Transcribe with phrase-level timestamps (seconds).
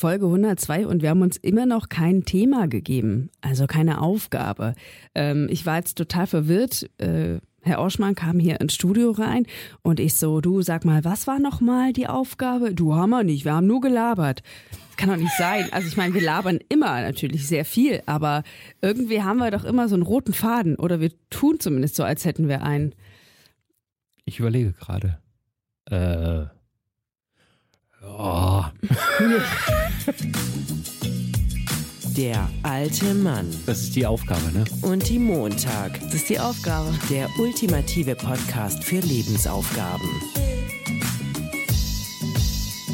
[0.00, 4.74] Folge 102 und wir haben uns immer noch kein Thema gegeben, also keine Aufgabe.
[5.14, 6.88] Ähm, ich war jetzt total verwirrt.
[6.96, 9.44] Äh, Herr Oschmann kam hier ins Studio rein
[9.82, 12.74] und ich so, du sag mal, was war nochmal die Aufgabe?
[12.74, 14.42] Du haben wir nicht, wir haben nur gelabert.
[14.70, 15.68] Das kann doch nicht sein.
[15.70, 18.42] Also ich meine, wir labern immer natürlich sehr viel, aber
[18.80, 22.24] irgendwie haben wir doch immer so einen roten Faden oder wir tun zumindest so, als
[22.24, 22.94] hätten wir einen.
[24.24, 25.18] Ich überlege gerade.
[25.90, 26.59] Äh.
[28.02, 28.64] Oh.
[32.16, 34.64] Der alte Mann Das ist die Aufgabe, ne?
[34.82, 36.00] und die Montag.
[36.00, 36.92] Das ist die Aufgabe.
[37.10, 40.08] Der ultimative Podcast für Lebensaufgaben.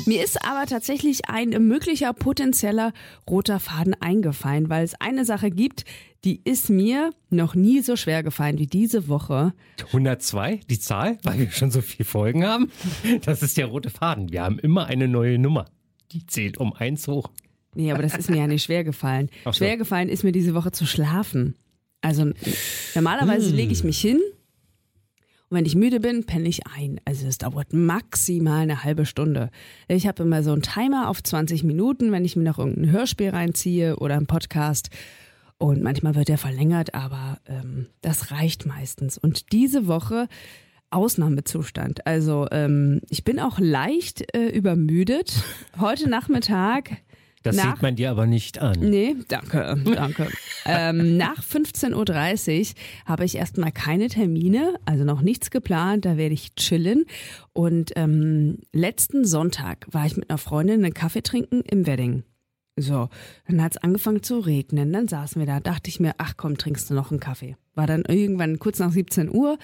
[0.06, 2.92] Mir ist aber tatsächlich ein möglicher potenzieller
[3.28, 5.84] roter Faden eingefallen, weil es eine Sache gibt,
[6.24, 9.52] die ist mir noch nie so schwer gefallen wie diese Woche.
[9.87, 12.70] 102, die Zahl, weil wir schon so viele Folgen haben.
[13.24, 14.30] Das ist der rote Faden.
[14.30, 15.66] Wir haben immer eine neue Nummer.
[16.12, 17.30] Die zählt um eins hoch.
[17.75, 19.28] Nee, aber das ist mir ja nicht schwer gefallen.
[19.45, 19.52] So.
[19.52, 21.56] Schwer gefallen ist mir diese Woche zu schlafen.
[22.00, 22.31] Also
[22.94, 24.20] normalerweise lege ich mich hin
[25.48, 27.00] und wenn ich müde bin, penne ich ein.
[27.05, 29.50] Also es dauert maximal eine halbe Stunde.
[29.86, 33.30] Ich habe immer so einen Timer auf 20 Minuten, wenn ich mir noch irgendein Hörspiel
[33.30, 34.91] reinziehe oder einen Podcast.
[35.58, 39.19] Und manchmal wird der verlängert, aber ähm, das reicht meistens.
[39.19, 40.27] Und diese Woche
[40.91, 42.06] Ausnahmezustand.
[42.06, 45.42] Also ähm, ich bin auch leicht äh, übermüdet.
[45.78, 46.91] Heute Nachmittag
[47.47, 48.78] Das Nach- sieht man dir aber nicht an.
[48.80, 50.28] Nee, danke, danke.
[50.66, 56.34] ähm, nach 15.30 Uhr habe ich erstmal keine Termine, also noch nichts geplant, da werde
[56.34, 57.05] ich chillen.
[57.53, 62.25] Und ähm, letzten Sonntag war ich mit einer Freundin einen Kaffee trinken im Wedding.
[62.78, 63.08] So,
[63.47, 66.58] dann hat es angefangen zu regnen, dann saßen wir da, dachte ich mir, ach komm,
[66.58, 67.56] trinkst du noch einen Kaffee.
[67.75, 69.56] War dann irgendwann kurz nach 17 Uhr,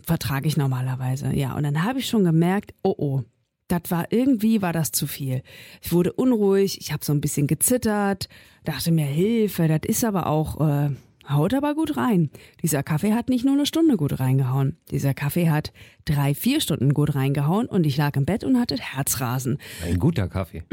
[0.00, 1.56] vertrage ich normalerweise, ja.
[1.56, 3.22] Und dann habe ich schon gemerkt, oh oh,
[3.70, 5.42] das war irgendwie war das zu viel.
[5.80, 8.28] Ich wurde unruhig, ich habe so ein bisschen gezittert,
[8.64, 10.90] dachte mir Hilfe, das ist aber auch äh,
[11.28, 12.30] haut aber gut rein.
[12.62, 14.76] Dieser Kaffee hat nicht nur eine Stunde gut reingehauen.
[14.90, 15.72] Dieser Kaffee hat
[16.04, 19.58] drei, vier Stunden gut reingehauen und ich lag im Bett und hatte Herzrasen.
[19.84, 20.64] Ein guter Kaffee.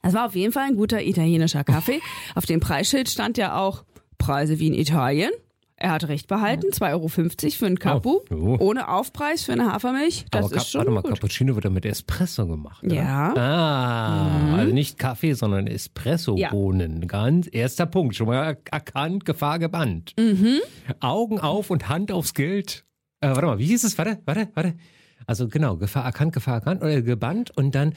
[0.00, 2.00] Es war auf jeden Fall ein guter italienischer Kaffee.
[2.34, 3.84] Auf dem Preisschild stand ja auch
[4.16, 5.32] Preise wie in Italien.
[5.80, 8.56] Er hat recht behalten, 2,50 Euro für einen Capu, Oh, oh.
[8.58, 10.26] ohne Aufpreis für eine Hafermilch.
[10.32, 11.12] Das aber ist schon warte mal, gut.
[11.12, 12.82] Cappuccino wird dann mit Espresso gemacht.
[12.82, 12.96] Oder?
[12.96, 13.28] Ja.
[13.30, 13.38] Mhm.
[13.38, 17.06] Ah, also nicht Kaffee, sondern Espresso-Bohnen.
[17.06, 18.16] Ganz erster Punkt.
[18.16, 20.14] Schon mal er- erkannt, Gefahr gebannt.
[20.18, 20.58] Mhm.
[20.98, 22.84] Augen auf und Hand aufs Geld.
[23.20, 23.96] Äh, warte mal, wie hieß es?
[23.98, 24.74] Warte, warte, warte.
[25.26, 27.94] Also genau, Gefahr erkannt, Gefahr erkannt oder gebannt und dann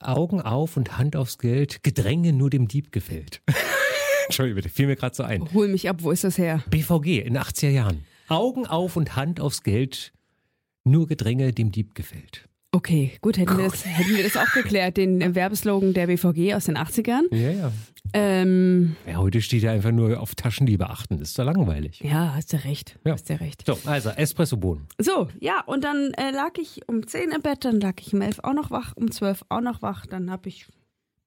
[0.00, 1.82] Augen auf und Hand aufs Geld.
[1.82, 3.42] Gedränge nur dem Dieb gefällt.
[4.28, 5.42] Entschuldigung bitte, fiel mir gerade so ein.
[5.54, 6.62] Hol mich ab, wo ist das her?
[6.68, 8.04] BVG in 80er Jahren.
[8.28, 10.12] Augen auf und Hand aufs Geld.
[10.84, 12.46] Nur Gedränge dem Dieb gefällt.
[12.70, 16.66] Okay, gut, hätten wir, das, hätten wir das auch geklärt, den Werbeslogan der BVG aus
[16.66, 17.34] den 80ern.
[17.34, 17.72] Ja, ja.
[18.12, 21.18] Ähm, ja heute steht ja einfach nur auf Taschendiebe achten.
[21.18, 22.00] Das ist doch langweilig.
[22.00, 22.98] ja, hast du recht.
[23.06, 23.12] Ja.
[23.12, 23.64] Hast du recht.
[23.66, 24.86] So, also Espresso-Bohnen.
[24.98, 28.20] So, ja, und dann äh, lag ich um 10 im Bett, dann lag ich um
[28.20, 30.66] 11 auch noch wach, um 12 auch noch wach, dann habe ich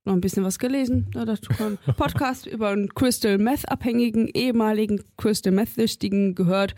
[0.05, 1.07] noch ein bisschen was gelesen.
[1.13, 6.75] Da ich, ein Podcast über einen Crystal Meth-abhängigen, ehemaligen Crystal Meth-Süchtigen gehört.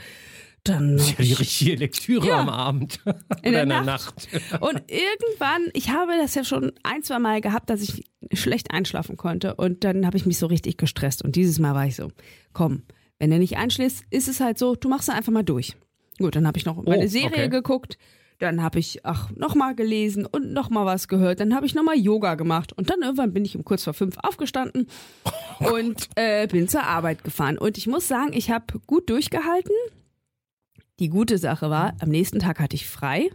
[0.65, 2.39] Dann ja die richtige Lektüre Ja.
[2.39, 2.99] am Abend.
[3.43, 4.27] In der Oder Nacht.
[4.61, 9.17] Und irgendwann, ich habe das ja schon ein, zwei Mal gehabt, dass ich schlecht einschlafen
[9.17, 9.55] konnte.
[9.55, 11.21] Und dann habe ich mich so richtig gestresst.
[11.21, 12.11] Und dieses Mal war ich so,
[12.53, 12.83] komm,
[13.19, 15.75] wenn du nicht einschläfst, ist es halt so, du machst es einfach mal durch.
[16.17, 17.49] Gut, dann habe ich noch meine Oh, Serie okay.
[17.49, 17.97] geguckt.
[18.43, 21.39] Dann habe ich, ach, nochmal gelesen und nochmal was gehört.
[21.39, 22.73] Dann habe ich nochmal Yoga gemacht.
[22.73, 24.87] Und dann irgendwann bin ich um kurz vor fünf aufgestanden
[25.59, 27.57] und äh, bin zur Arbeit gefahren.
[27.57, 29.71] Und ich muss sagen, ich habe gut durchgehalten.
[30.99, 33.29] Die gute Sache war, am nächsten Tag hatte ich frei,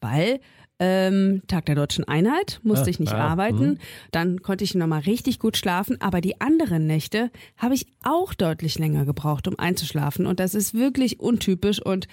[0.00, 0.40] weil
[0.78, 3.78] ähm, Tag der deutschen Einheit musste Ah, ich nicht ah, arbeiten.
[4.12, 6.00] Dann konnte ich nochmal richtig gut schlafen.
[6.00, 10.24] Aber die anderen Nächte habe ich auch deutlich länger gebraucht, um einzuschlafen.
[10.24, 11.82] Und das ist wirklich untypisch.
[11.84, 12.08] Und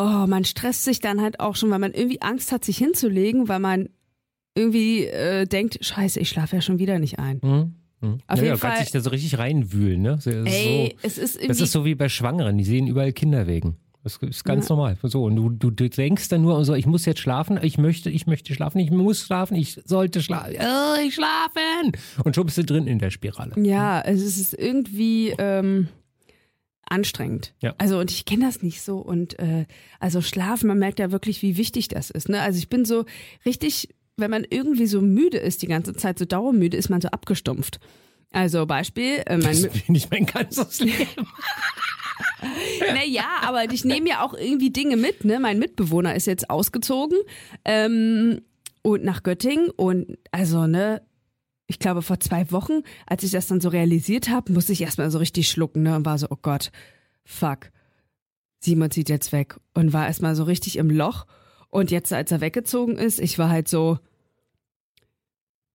[0.00, 3.48] oh, man stresst sich dann halt auch schon, weil man irgendwie Angst hat, sich hinzulegen,
[3.48, 3.90] weil man
[4.54, 7.40] irgendwie äh, denkt, scheiße, ich schlafe ja schon wieder nicht ein.
[7.42, 7.74] Hm?
[8.00, 8.18] Hm.
[8.26, 10.18] Auf ja, jeden ja, kannst Fall- dich da so richtig reinwühlen, ne?
[10.24, 11.48] Ey, so, es ist irgendwie...
[11.48, 13.76] das ist so wie bei Schwangeren, die sehen überall Kinderwegen.
[14.02, 14.96] Das ist ganz normal.
[15.02, 18.08] So, und du, du, du denkst dann nur so, ich muss jetzt schlafen, ich möchte,
[18.08, 21.92] ich möchte schlafen, ich muss schlafen, ich sollte schlafen, oh, ich schlafen.
[22.24, 23.52] Und schon bist du drin in der Spirale.
[23.62, 25.88] Ja, es ist irgendwie ähm,
[26.90, 27.54] anstrengend.
[27.60, 27.74] Ja.
[27.78, 29.66] Also und ich kenne das nicht so und äh,
[29.98, 32.28] also schlafen, man merkt ja wirklich, wie wichtig das ist.
[32.28, 32.40] Ne?
[32.40, 33.04] Also ich bin so
[33.46, 37.08] richtig, wenn man irgendwie so müde ist die ganze Zeit, so dauermüde, ist man so
[37.08, 37.80] abgestumpft.
[38.32, 41.26] Also Beispiel, äh, mein, Das bin ich mein ganzes Leben.
[42.94, 45.24] naja, aber ich nehme ja auch irgendwie Dinge mit.
[45.24, 45.40] Ne?
[45.40, 47.18] Mein Mitbewohner ist jetzt ausgezogen.
[47.64, 48.42] Ähm,
[48.82, 51.02] und nach Göttingen und also ne,
[51.70, 55.10] ich glaube vor zwei Wochen, als ich das dann so realisiert habe, musste ich erstmal
[55.10, 56.72] so richtig schlucken ne, und war so, oh Gott,
[57.24, 57.70] fuck,
[58.58, 61.26] Simon zieht jetzt weg und war erstmal so richtig im Loch
[61.68, 63.98] und jetzt, als er weggezogen ist, ich war halt so,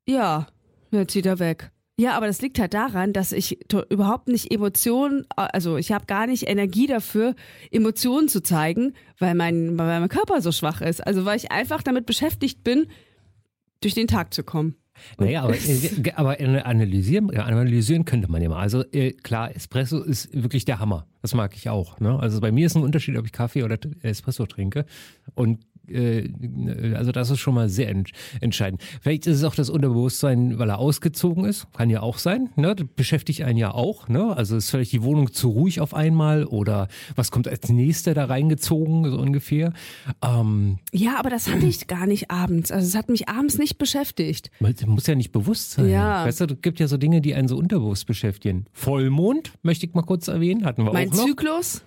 [0.06, 0.48] ja,
[0.92, 1.72] jetzt zieht er weg.
[1.98, 6.28] Ja, aber das liegt halt daran, dass ich überhaupt nicht Emotionen, also ich habe gar
[6.28, 7.36] nicht Energie dafür,
[7.72, 11.06] Emotionen zu zeigen, weil mein, weil mein Körper so schwach ist.
[11.08, 12.88] Also weil ich einfach damit beschäftigt bin,
[13.80, 14.76] durch den Tag zu kommen.
[15.18, 18.60] Naja, aber, äh, aber analysieren, analysieren könnte man ja mal.
[18.60, 21.08] Also äh, klar, Espresso ist wirklich der Hammer.
[21.22, 22.00] Das mag ich auch.
[22.00, 22.20] Ne?
[22.20, 24.86] Also bei mir ist ein Unterschied, ob ich Kaffee oder Espresso trinke.
[25.34, 27.94] Und äh, also das ist schon mal sehr
[28.42, 28.82] entscheidend.
[29.02, 31.68] Vielleicht ist es auch das Unterbewusstsein, weil er ausgezogen ist.
[31.74, 32.50] Kann ja auch sein.
[32.56, 32.76] Ne?
[32.76, 34.08] Das beschäftigt einen ja auch.
[34.08, 34.36] Ne?
[34.36, 38.26] Also ist vielleicht die Wohnung zu ruhig auf einmal oder was kommt als nächster da
[38.26, 39.74] reingezogen, so ungefähr.
[40.22, 42.72] Ähm, ja, aber das hatte ich gar nicht abends.
[42.72, 44.52] Also es hat mich abends nicht beschäftigt.
[44.60, 45.90] Das muss ja nicht bewusst sein.
[45.90, 46.26] Ja.
[46.26, 48.66] Weißt du, es gibt ja so Dinge, die einen so unterbewusst beschäftigen.
[48.74, 51.20] Vollmond, möchte ich mal kurz erwähnen, hatten wir mein auch noch.
[51.20, 51.84] Mein Zyklus?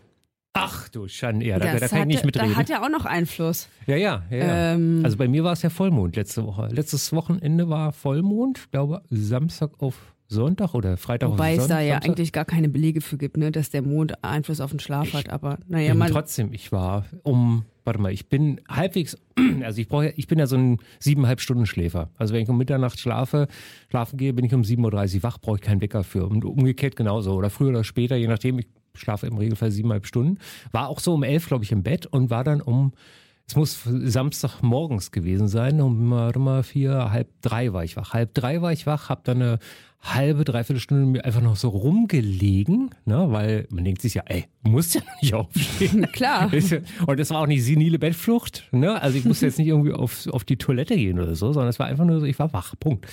[0.54, 2.48] Ach du Schande, ja, da, da kann ich nicht mitreden.
[2.48, 3.68] Das hat ja auch noch Einfluss.
[3.86, 4.72] Ja, ja, ja.
[4.72, 6.68] Ähm, also bei mir war es ja Vollmond letzte Woche.
[6.72, 9.94] Letztes Wochenende war Vollmond, ich glaube Samstag auf
[10.28, 11.76] Sonntag oder Freitag Wobei auf Sonntag.
[11.78, 14.60] Wobei es da ja eigentlich gar keine Belege für gibt, ne, dass der Mond Einfluss
[14.60, 15.30] auf den Schlaf ich hat.
[15.30, 16.10] Aber naja, man.
[16.10, 19.16] Trotzdem, ich war um, warte mal, ich bin halbwegs,
[19.62, 22.10] also ich brauche, ich bin ja so ein siebeneinhalb Stunden Schläfer.
[22.16, 23.48] Also wenn ich um Mitternacht schlafe,
[23.90, 26.26] schlafen gehe, bin ich um 7.30 Uhr wach, brauche ich keinen Wecker für.
[26.26, 27.34] Und umgekehrt genauso.
[27.34, 28.66] Oder früher oder später, je nachdem, ich
[28.98, 30.38] schlafe im Regelfall siebeneinhalb Stunden.
[30.72, 32.92] War auch so um elf, glaube ich, im Bett und war dann um,
[33.46, 38.12] es muss Samstag morgens gewesen sein, um mal vier, halb drei war ich wach.
[38.12, 39.58] Halb drei war ich wach, habe dann eine
[40.00, 44.44] halbe, dreiviertel Stunde mir einfach noch so rumgelegen, ne, weil man denkt sich ja, ey,
[44.64, 46.06] du musst ja nicht aufstehen.
[46.12, 46.50] Klar.
[47.06, 50.26] Und das war auch nicht senile Bettflucht, ne, also ich musste jetzt nicht irgendwie auf,
[50.28, 52.74] auf die Toilette gehen oder so, sondern es war einfach nur so, ich war wach,
[52.78, 53.06] Punkt.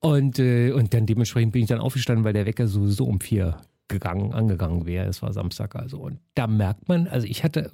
[0.00, 3.58] Und, äh, und dann dementsprechend bin ich dann aufgestanden, weil der Wecker sowieso um vier
[3.88, 5.06] gegangen, angegangen wäre.
[5.06, 5.98] Es war Samstag also.
[5.98, 7.70] Und da merkt man, also ich hatte,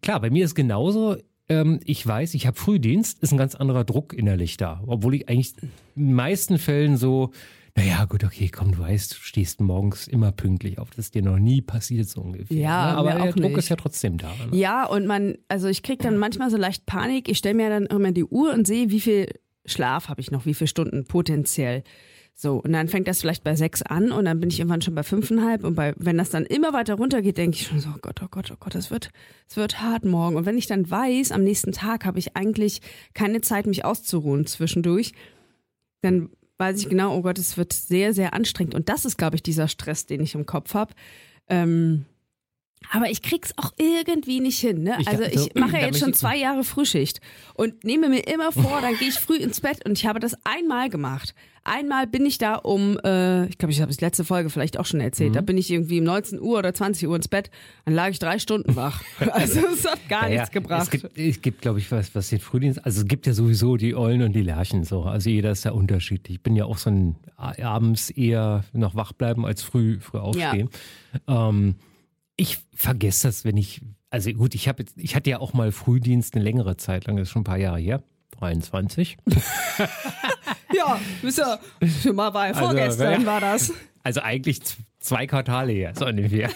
[0.00, 1.16] klar, bei mir ist genauso,
[1.48, 4.82] ähm, ich weiß, ich habe Frühdienst, ist ein ganz anderer Druck innerlich da.
[4.86, 5.54] Obwohl ich eigentlich
[5.96, 7.32] in den meisten Fällen so,
[7.74, 10.90] naja, gut, okay, komm, du weißt, du stehst morgens immer pünktlich auf.
[10.90, 12.56] Das ist dir noch nie passiert, so ungefähr.
[12.56, 12.98] Ja, ne?
[12.98, 13.58] aber der Druck nicht.
[13.58, 14.28] ist ja trotzdem da.
[14.28, 14.56] Ne?
[14.56, 17.30] Ja, und man, also ich kriege dann manchmal so leicht Panik.
[17.30, 19.26] Ich stelle mir dann immer die Uhr und sehe, wie viel
[19.64, 21.82] Schlaf habe ich noch, wie viele Stunden potenziell.
[22.34, 24.94] So, und dann fängt das vielleicht bei sechs an und dann bin ich irgendwann schon
[24.94, 27.98] bei fünfeinhalb und bei, wenn das dann immer weiter runtergeht, denke ich schon so, oh
[28.00, 29.10] Gott, oh Gott, oh Gott, es wird,
[29.48, 30.36] es wird hart morgen.
[30.36, 32.80] Und wenn ich dann weiß, am nächsten Tag habe ich eigentlich
[33.14, 35.12] keine Zeit, mich auszuruhen zwischendurch,
[36.00, 38.74] dann weiß ich genau, oh Gott, es wird sehr, sehr anstrengend.
[38.74, 40.94] Und das ist, glaube ich, dieser Stress, den ich im Kopf habe.
[41.48, 42.06] Ähm,
[42.90, 44.82] aber ich krieg's auch irgendwie nicht hin.
[44.82, 44.96] Ne?
[44.98, 47.20] Ich also ich mache ja jetzt schon zwei Jahre Frühschicht
[47.54, 50.36] und nehme mir immer vor, dann gehe ich früh ins Bett und ich habe das
[50.44, 51.34] einmal gemacht.
[51.64, 54.86] Einmal bin ich da um, äh, ich glaube, ich habe es letzte Folge vielleicht auch
[54.86, 55.34] schon erzählt, mhm.
[55.34, 57.50] da bin ich irgendwie um 19 Uhr oder 20 Uhr ins Bett,
[57.84, 59.02] dann lag ich drei Stunden wach.
[59.32, 60.82] Also es hat gar naja, nichts gebracht.
[60.82, 63.76] Es gibt, es gibt glaube ich, was, was den Frühdienst, also es gibt ja sowieso
[63.76, 65.02] die Eulen und die Lerchen so.
[65.02, 66.38] Also jeder ist ja unterschiedlich.
[66.38, 70.68] Ich bin ja auch so ein abends eher noch wach bleiben als früh, früh aufstehen.
[71.28, 71.48] Ja.
[71.48, 71.76] Ähm,
[72.42, 73.80] ich vergesse das, wenn ich,
[74.10, 77.28] also gut, ich habe ich hatte ja auch mal Frühdienst eine längere Zeit lang, das
[77.28, 78.02] ist schon ein paar Jahre her.
[78.38, 79.18] 23.
[80.74, 81.60] ja, bist ja,
[82.02, 83.72] schon mal bei also, vorgestern also, war das.
[84.02, 84.58] Also eigentlich
[84.98, 86.50] zwei Quartale her, so ungefähr.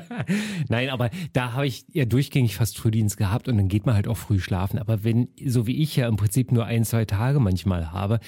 [0.68, 4.08] Nein, aber da habe ich ja durchgängig fast Frühdienst gehabt und dann geht man halt
[4.08, 4.78] auch früh schlafen.
[4.78, 8.20] Aber wenn, so wie ich ja im Prinzip nur ein, zwei Tage manchmal habe,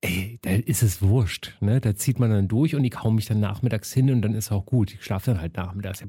[0.00, 1.56] ey, da ist es wurscht.
[1.60, 1.80] Ne?
[1.80, 4.52] Da zieht man dann durch und ich hau mich dann nachmittags hin und dann ist
[4.52, 4.94] auch gut.
[4.94, 6.04] Ich schlafe dann halt nachmittags.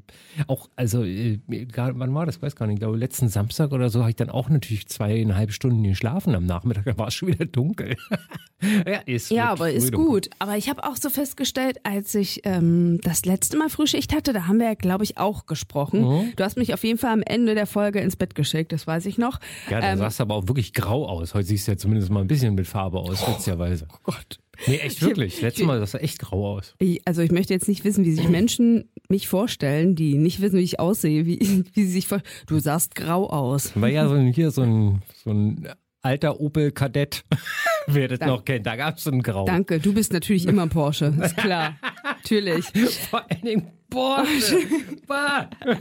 [0.47, 2.37] Auch, also, äh, wann war das?
[2.37, 2.75] Ich weiß gar nicht.
[2.75, 6.45] Ich glaube, letzten Samstag oder so habe ich dann auch natürlich zweieinhalb Stunden geschlafen am
[6.45, 6.85] Nachmittag.
[6.85, 7.95] Da war es schon wieder dunkel.
[8.85, 10.29] ja, ist ja aber ist gut.
[10.37, 14.47] Aber ich habe auch so festgestellt, als ich ähm, das letzte Mal Frühschicht hatte, da
[14.47, 16.01] haben wir ja, glaube ich, auch gesprochen.
[16.01, 16.33] Mhm.
[16.35, 19.07] Du hast mich auf jeden Fall am Ende der Folge ins Bett geschickt, das weiß
[19.07, 19.39] ich noch.
[19.69, 21.33] Ja, da ähm, sahst aber auch wirklich grau aus.
[21.33, 23.31] Heute siehst du ja zumindest mal ein bisschen mit Farbe aus, oh.
[23.31, 23.78] witzigerweise.
[23.81, 23.87] Weise.
[23.93, 24.39] Oh Gott.
[24.67, 25.41] Nee, echt wirklich.
[25.41, 26.75] Letztes Mal sah echt grau aus.
[27.05, 30.63] Also ich möchte jetzt nicht wissen, wie sich Menschen mich vorstellen, die nicht wissen, wie
[30.63, 31.39] ich aussehe, wie,
[31.73, 32.33] wie sie sich vorstellen.
[32.47, 33.79] Du sahst grau aus.
[33.79, 35.69] War ja so ein, hier so ein, so ein
[36.01, 37.23] alter Opel Kadett,
[37.87, 38.65] wer das noch kennt.
[38.65, 39.45] Da gab es so ein Grau.
[39.45, 41.77] Danke, du bist natürlich immer ein Porsche, ist klar.
[42.03, 42.65] natürlich.
[43.09, 44.59] Vor allen Dingen Porsche.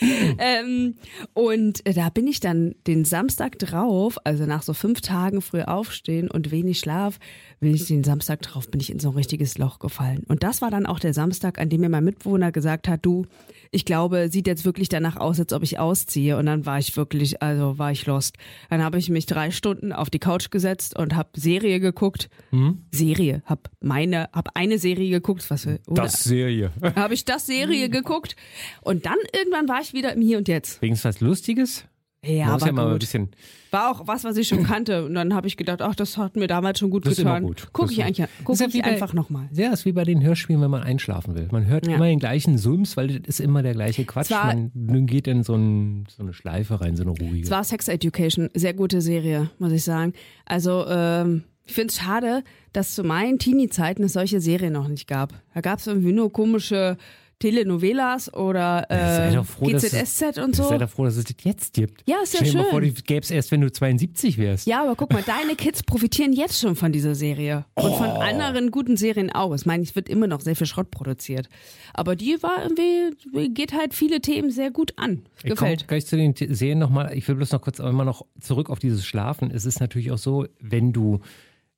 [0.38, 0.94] ähm,
[1.32, 6.30] und da bin ich dann den Samstag drauf, also nach so fünf Tagen früh aufstehen
[6.30, 7.18] und wenig Schlaf,
[7.60, 10.24] bin ich den Samstag drauf, bin ich in so ein richtiges Loch gefallen.
[10.28, 13.26] Und das war dann auch der Samstag, an dem mir mein Mitbewohner gesagt hat, du,
[13.70, 16.36] ich glaube, sieht jetzt wirklich danach aus, als ob ich ausziehe.
[16.36, 18.36] Und dann war ich wirklich, also war ich lost.
[18.70, 22.30] Dann habe ich mich drei Stunden auf die Couch gesetzt und habe Serie geguckt.
[22.50, 22.84] Hm?
[22.92, 26.70] Serie, hab meine, hab eine Serie geguckt, was oder Das Serie.
[26.94, 28.36] habe ich das Serie geguckt
[28.82, 30.80] und dann irgendwann war ich wieder im Hier und Jetzt.
[30.82, 31.84] Wenigstens was Lustiges?
[32.26, 33.28] Ja, Man war ja mal ein bisschen.
[33.70, 36.36] War auch was, was ich schon kannte und dann habe ich gedacht, ach, das hat
[36.36, 37.42] mir damals schon gut Das ist immer getan.
[37.48, 37.68] gut.
[37.74, 39.50] Guck Das ich eigentlich, guck ich bei- einfach nochmal.
[39.52, 41.48] Ja, ist wie bei den Hörspielen, wenn man einschlafen will.
[41.52, 41.96] Man hört Ja.
[41.96, 44.28] immer den gleichen Sums, weil das ist immer der gleiche Quatsch.
[44.28, 47.42] Zwar- man geht in so, ein, so eine Schleife rein, so eine ruhige.
[47.44, 50.14] Es war Sex Education, sehr gute Serie, muss ich sagen.
[50.46, 55.06] Also ähm, ich finde es schade, dass zu meinen Teenie-Zeiten es solche Serien noch nicht
[55.08, 55.34] gab.
[55.52, 56.96] Da gab es irgendwie nur komische
[57.44, 60.64] Telenovelas oder äh, froh, GZSZ und so.
[60.68, 62.02] Sei doch froh, dass es das jetzt gibt.
[62.08, 62.70] Ja, ist ja Stell dir mal schön.
[62.70, 64.66] vor, die gäbe es erst, wenn du 72 wärst.
[64.66, 67.66] Ja, aber guck mal, deine Kids profitieren jetzt schon von dieser Serie.
[67.74, 68.20] Und von Oh.
[68.20, 69.54] anderen guten Serien auch.
[69.54, 71.48] Ich meine, es wird immer noch sehr viel Schrott produziert.
[71.92, 75.24] Aber die war irgendwie, geht halt viele Themen sehr gut an.
[75.38, 75.88] Ich komme Gefällt.
[75.88, 77.12] gleich zu den Serien nochmal.
[77.16, 79.50] Ich will bloß noch kurz immer noch zurück auf dieses Schlafen.
[79.50, 81.20] Es ist natürlich auch so, wenn du,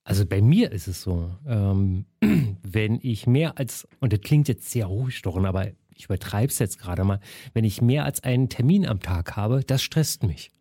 [0.06, 2.06] also bei mir ist es so, ähm,
[2.62, 6.78] wenn ich mehr als, und das klingt jetzt sehr hochgestochen, aber ich übertreibe es jetzt
[6.78, 7.18] gerade mal,
[7.54, 10.52] wenn ich mehr als einen Termin am Tag habe, das stresst mich.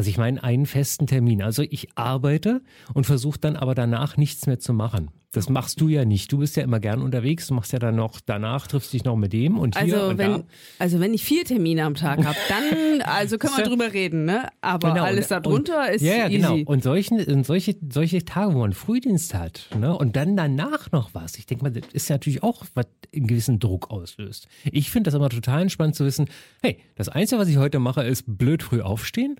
[0.00, 1.42] Also ich meine einen festen Termin.
[1.42, 2.62] Also ich arbeite
[2.94, 5.10] und versuche dann aber danach nichts mehr zu machen.
[5.30, 6.32] Das machst du ja nicht.
[6.32, 7.48] Du bist ja immer gern unterwegs.
[7.48, 10.18] Du machst ja dann noch, danach triffst dich noch mit dem und hier Also und
[10.18, 10.36] da.
[10.36, 10.44] wenn,
[10.78, 14.48] also wenn ich vier Termine am Tag habe, dann also können wir drüber reden, ne?
[14.62, 16.36] Aber Genau, alles darunter und, ist ja, ja, easy.
[16.38, 16.56] genau.
[16.64, 19.94] Und, solchen, und solche, solche Tage, wo man Frühdienst hat ne?
[19.94, 21.36] und dann danach noch was.
[21.36, 24.48] Ich denke mal, das ist ja natürlich auch, was einen gewissen Druck auslöst.
[24.72, 26.30] Ich finde das immer total entspannt zu wissen,
[26.62, 29.36] hey, das Einzige, was ich heute mache, ist blöd früh aufstehen,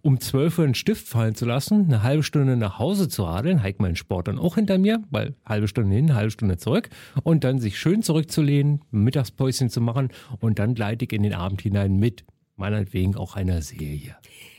[0.00, 3.62] um 12 Uhr einen Stift fallen zu lassen, eine halbe Stunde nach Hause zu radeln,
[3.62, 6.88] heik meinen Sport dann auch hinter mir, weil halbe Stunde hin, halbe Stunde zurück
[7.22, 10.08] und dann sich schön zurückzulehnen, Mittagspäuschen zu machen
[10.40, 12.24] und dann gleite ich in den Abend hinein mit
[12.56, 14.16] meinetwegen auch einer Serie.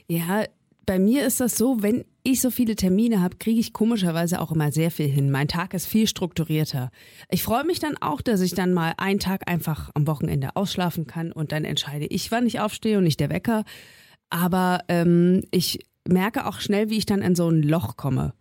[0.08, 0.44] Ja,
[0.86, 4.52] bei mir ist das so, wenn ich so viele Termine habe, kriege ich komischerweise auch
[4.52, 5.32] immer sehr viel hin.
[5.32, 6.92] Mein Tag ist viel strukturierter.
[7.30, 11.08] Ich freue mich dann auch, dass ich dann mal einen Tag einfach am Wochenende ausschlafen
[11.08, 13.64] kann und dann entscheide ich, wann ich aufstehe und nicht der Wecker.
[14.34, 18.34] Aber ähm, ich merke auch schnell, wie ich dann in so ein Loch komme.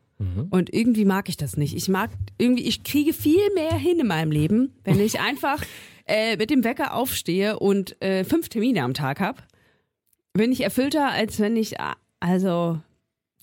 [0.51, 1.77] Und irgendwie mag ich das nicht.
[1.77, 5.63] Ich mag irgendwie, ich kriege viel mehr hin in meinem Leben, wenn ich einfach
[6.07, 9.43] äh, mit dem Wecker aufstehe und äh, fünf Termine am Tag habe.
[10.33, 11.75] Bin ich erfüllter, als wenn ich
[12.21, 12.81] also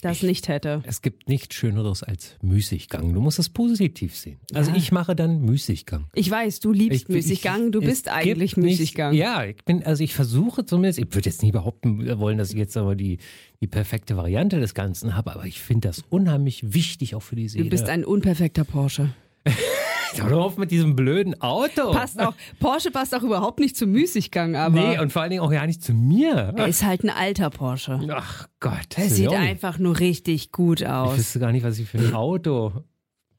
[0.01, 0.82] das nicht hätte.
[0.86, 3.13] Es gibt nichts Schöneres als Müßiggang.
[3.13, 4.38] Du musst es positiv sehen.
[4.53, 4.77] Also Ja.
[4.77, 6.08] ich mache dann Müßiggang.
[6.15, 9.13] Ich weiß, du liebst Ich Müßiggang, du ich- bist es eigentlich Müßiggang.
[9.13, 12.58] Ja, ich bin, also ich versuche zumindest, ich würde jetzt nie behaupten wollen, dass ich
[12.58, 13.18] jetzt aber die,
[13.62, 17.50] die perfekte Variante des Ganzen habe, aber ich finde das unheimlich wichtig auch für die
[17.50, 17.65] Seele.
[17.65, 19.10] Du bist ein unperfekter Porsche.
[20.16, 21.92] Hör auf mit diesem blöden Auto.
[21.92, 25.42] Passt auch, Porsche passt auch überhaupt nicht zum Müßiggang, aber Nee, und vor allen Dingen
[25.44, 26.54] auch ja nicht zu mir.
[26.56, 28.00] er ist halt ein alter Porsche.
[28.12, 28.98] Ach Gott.
[28.98, 31.18] Er sieht einfach nur richtig gut Ich aus.
[31.18, 32.74] wüsste gar nicht, was ich für ein Auto.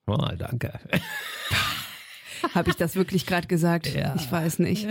[0.07, 0.73] Oh, danke.
[2.55, 3.93] Habe ich das wirklich gerade gesagt?
[3.95, 4.15] Ja.
[4.17, 4.87] Ich weiß nicht.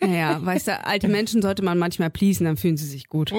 [0.00, 3.32] Naja, weißt du, alte Menschen sollte man manchmal pleasen, dann fühlen sie sich gut.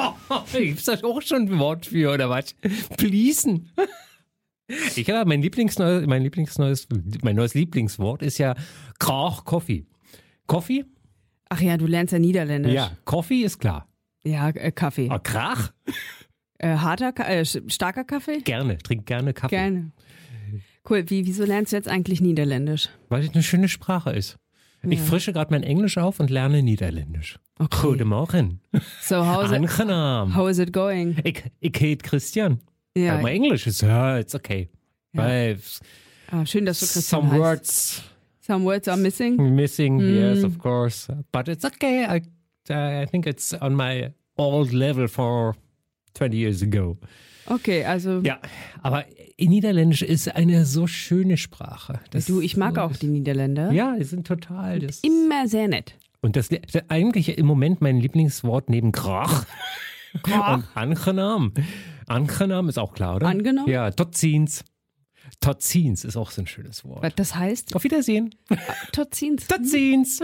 [0.52, 2.54] Gibt's da auch schon ein Wort für, oder was?
[2.96, 3.70] Pleasen.
[4.68, 6.88] Ich habe mein Lieblingsneues, mein Lieblingsneues,
[7.22, 8.54] mein neues Lieblingswort ist ja
[8.98, 9.86] Krach Coffee.
[10.46, 10.84] Coffee?
[11.48, 12.74] Ach ja, du lernst ja Niederländisch.
[12.74, 13.88] Ja, Coffee ist klar.
[14.24, 15.08] Ja, äh, Kaffee.
[15.08, 15.72] Aber Krach?
[16.58, 18.40] Äh, harter, äh, starker Kaffee?
[18.40, 19.56] Gerne, trink gerne Kaffee.
[19.56, 19.92] Gerne.
[20.88, 22.88] Cool, Wie, wieso lernst du jetzt eigentlich Niederländisch?
[23.08, 24.38] Weil es eine schöne Sprache ist.
[24.82, 27.38] Ich frische gerade mein Englisch auf und lerne Niederländisch.
[27.58, 27.88] Okay.
[27.88, 28.60] Guten Morgen.
[29.02, 30.34] So, how's it, Angenaam.
[30.34, 31.16] how is it going?
[31.24, 32.60] Ich, ich heet Christian.
[33.04, 34.68] Ja, Aber mein Englisch ist, ja, it's okay.
[35.12, 35.22] Ja.
[35.22, 35.58] Weil
[36.30, 37.40] ah, schön, dass du Christian some heißt.
[37.40, 38.02] words
[38.40, 39.36] Some words are missing.
[39.54, 40.14] missing, Mm.
[40.14, 41.12] yes, of course.
[41.32, 42.06] But it's okay.
[42.06, 42.22] I,
[42.72, 45.54] I think it's on my old level for
[46.14, 46.96] 20 years ago.
[47.46, 48.38] Okay, also Ja,
[48.82, 49.04] aber
[49.38, 52.00] Niederländisch ist eine so schöne Sprache.
[52.10, 53.70] Das du, ich mag auch die Niederländer.
[53.72, 54.78] Ja, die sind total.
[54.80, 55.94] Das, Immer sehr nett.
[56.22, 56.48] und das
[56.88, 59.44] eigentlich im Moment mein Lieblingswort neben Krach.
[60.24, 61.52] Und angenehm.
[62.08, 63.26] Angenehm ist auch klar, oder?
[63.26, 63.66] Angenehm?
[63.68, 64.64] Ja, Totzins.
[65.40, 67.18] Totzins ist auch so ein schönes Wort.
[67.18, 67.74] Das heißt?
[67.76, 68.34] Auf Wiedersehen.
[68.92, 69.46] Totzins.
[69.46, 70.20] Totzins.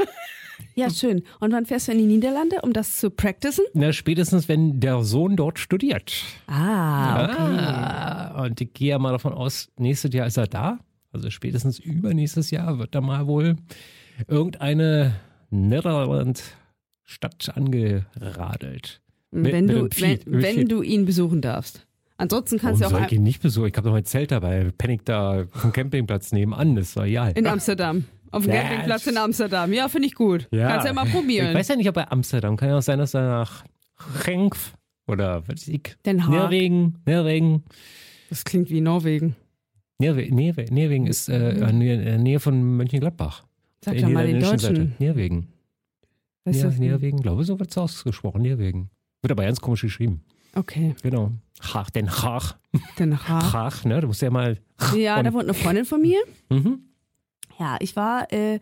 [0.74, 1.24] Ja, schön.
[1.40, 3.64] Und wann fährst du in die Niederlande, um das zu practicen?
[3.74, 6.14] Na, spätestens, wenn der Sohn dort studiert.
[6.46, 7.58] Ah, okay.
[7.58, 10.78] Ah, und ich gehe ja mal davon aus, nächstes Jahr ist er da.
[11.12, 13.56] Also spätestens übernächstes Jahr wird da mal wohl
[14.26, 15.14] irgendeine
[15.50, 16.42] Netherland
[17.02, 19.00] Stadt angeradelt.
[19.34, 21.86] Mit- wenn, mit du, Vieh, wenn, wenn du ihn besuchen darfst.
[22.16, 23.66] Ansonsten kannst Warum du auch soll ich ihn nicht besuchen?
[23.68, 24.70] Ich habe doch mein Zelt dabei.
[24.78, 26.76] Panic da auf dem Campingplatz nebenan.
[26.76, 27.26] Das war ja.
[27.28, 28.04] in Amsterdam.
[28.30, 29.72] Auf dem Ja, Campingplatz in Amsterdam.
[29.72, 30.46] Ja, finde ich gut.
[30.52, 30.68] Ja.
[30.68, 31.48] Kannst ja mal probieren.
[31.48, 32.56] Ich weiß ja nicht, ob bei Amsterdam.
[32.56, 33.64] Kann ja auch sein, dass er nach
[34.24, 34.56] Genk
[35.08, 35.96] oder was weiß ich.
[36.06, 36.30] Den Haag.
[36.32, 36.96] Norwegen.
[37.06, 37.64] Norwegen.
[38.30, 39.34] Das klingt wie Norwegen.
[39.98, 43.44] Norwegen, Norwegen, Norwegen ist äh, in der- in der Nähe von Mönchengladbach.
[43.84, 44.58] Sag doch mal den Deutschen.
[44.58, 44.92] Seite.
[44.98, 45.48] Norwegen.
[46.44, 46.78] Weißt?
[46.80, 48.42] Norwegen, glaube so wird es ausgesprochen.
[48.42, 48.90] Norwegen.
[49.24, 50.22] Wird aber ganz komisch geschrieben.
[50.54, 51.32] Okay, Genau.
[51.62, 52.58] Haag, den Haag.
[52.98, 53.52] Den Haag.
[53.54, 54.02] Haag, ne?
[54.02, 54.58] Du musst ja mal.
[54.94, 56.18] Ja, da wohnt eine Freundin von mir.
[56.50, 56.80] Mhm.
[57.58, 58.60] Ja, ich war äh,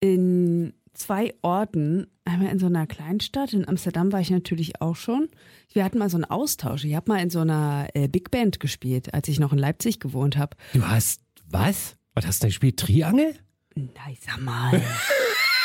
[0.00, 2.08] in zwei Orten.
[2.26, 3.54] Einmal in so einer Kleinstadt.
[3.54, 5.30] In Amsterdam war ich natürlich auch schon.
[5.72, 6.84] Wir hatten mal so einen Austausch.
[6.84, 9.98] Ich habe mal in so einer äh, Big Band gespielt, als ich noch in Leipzig
[9.98, 10.58] gewohnt habe.
[10.74, 11.96] Du hast was?
[12.12, 12.78] Was hast du denn gespielt?
[12.78, 13.34] Triangel?
[14.10, 14.82] Ich sag mal.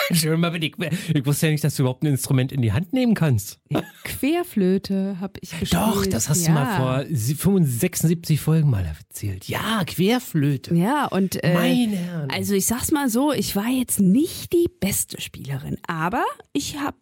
[0.91, 3.59] Ich, ich wusste ja nicht, dass du überhaupt ein Instrument in die Hand nehmen kannst.
[4.03, 5.73] Querflöte habe ich gespielt.
[5.73, 6.47] Doch, das hast ja.
[6.47, 9.47] du mal vor sie- 76 Folgen mal erzählt.
[9.47, 10.75] Ja, Querflöte.
[10.75, 12.29] Ja, und äh, Meine Herren.
[12.31, 16.23] also ich sag's mal so, ich war jetzt nicht die beste Spielerin, aber
[16.53, 16.95] ich hab,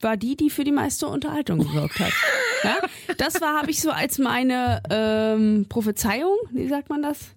[0.00, 2.12] war die, die für die meiste Unterhaltung gesorgt hat.
[2.64, 2.76] ja?
[3.18, 7.35] Das war, habe ich so als meine ähm, Prophezeiung, wie sagt man das?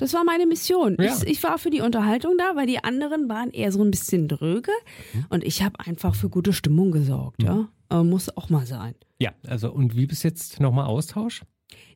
[0.00, 0.96] Das war meine Mission.
[0.98, 1.14] Ja.
[1.14, 4.28] Ich, ich war für die Unterhaltung da, weil die anderen waren eher so ein bisschen
[4.28, 4.72] dröge
[5.12, 5.26] Mhm.
[5.28, 7.42] und ich habe einfach für gute Stimmung gesorgt.
[7.42, 8.94] Ja, äh, muss auch mal sein.
[9.18, 11.42] Ja, also und wie bist jetzt nochmal Austausch?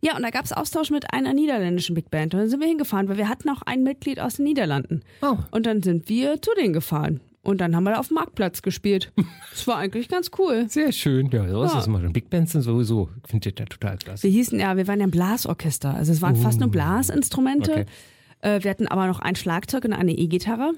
[0.02, 2.34] Ja, und da gab es Austausch mit einer niederländischen Big Band.
[2.34, 5.02] Und dann sind wir hingefahren, weil wir hatten auch ein Mitglied aus den Niederlanden.
[5.22, 5.36] Oh.
[5.50, 7.20] Und dann sind wir zu denen gefahren.
[7.44, 9.12] Und dann haben wir da auf dem Marktplatz gespielt.
[9.52, 10.66] Das war eigentlich ganz cool.
[10.68, 11.30] Sehr schön.
[11.30, 11.76] Ja, so ist Ja.
[11.76, 12.00] das immer.
[12.10, 14.24] Big Bands sind sowieso, ich finde das total klasse.
[14.24, 15.94] Wir hießen ja, wir waren ja ein Blasorchester.
[15.94, 17.70] Also es waren fast nur Blasinstrumente.
[17.70, 17.86] Okay.
[18.40, 20.72] Äh, wir hatten aber noch ein Schlagzeug und eine E-Gitarre.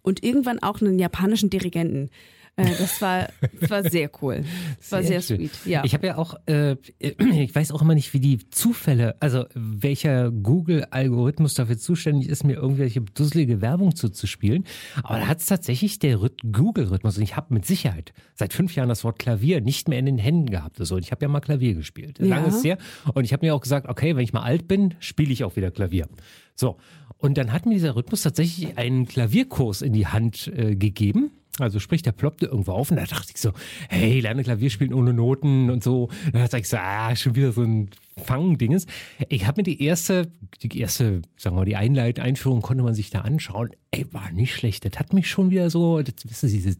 [0.00, 2.08] Und irgendwann auch einen japanischen Dirigenten.
[2.56, 3.28] Äh, das, war,
[3.60, 4.44] das war sehr cool.
[4.78, 5.38] Das war sehr, schön.
[5.38, 5.50] sweet.
[5.66, 5.82] Ja.
[5.84, 10.30] Ich habe ja auch, äh, ich weiß auch immer nicht, wie die Zufälle, also welcher
[10.30, 14.64] Google-Algorithmus dafür zuständig ist, mir irgendwelche dusselige Werbung zuzuspielen.
[15.02, 17.16] Aber da hat es tatsächlich der Rhyth- Google-Rhythmus.
[17.16, 20.18] Und ich habe mit Sicherheit seit fünf Jahren das Wort Klavier nicht mehr in den
[20.18, 20.78] Händen gehabt.
[20.80, 22.18] Also, und ich habe ja mal Klavier gespielt.
[22.18, 22.26] Ja.
[22.26, 22.78] Lange ist her.
[23.14, 25.56] Und ich habe mir auch gesagt, okay, wenn ich mal alt bin, spiele ich auch
[25.56, 26.08] wieder Klavier.
[26.54, 26.76] So.
[27.18, 31.30] Und dann hat mir dieser Rhythmus tatsächlich einen Klavierkurs in die Hand äh, gegeben.
[31.60, 33.52] Also sprich, der ploppte irgendwo auf und da dachte ich so,
[33.88, 36.08] hey, lerne Klavier spielen ohne Noten und so.
[36.32, 38.86] Da dachte ich so, ah, schon wieder so ein Fangdinges.
[39.28, 42.94] Ich habe mir die erste, die erste, sagen wir mal, die Einleit Einführung konnte man
[42.94, 43.70] sich da anschauen.
[43.92, 44.84] Ey, war nicht schlecht.
[44.84, 46.76] Das hat mich schon wieder so, das wissen Sie,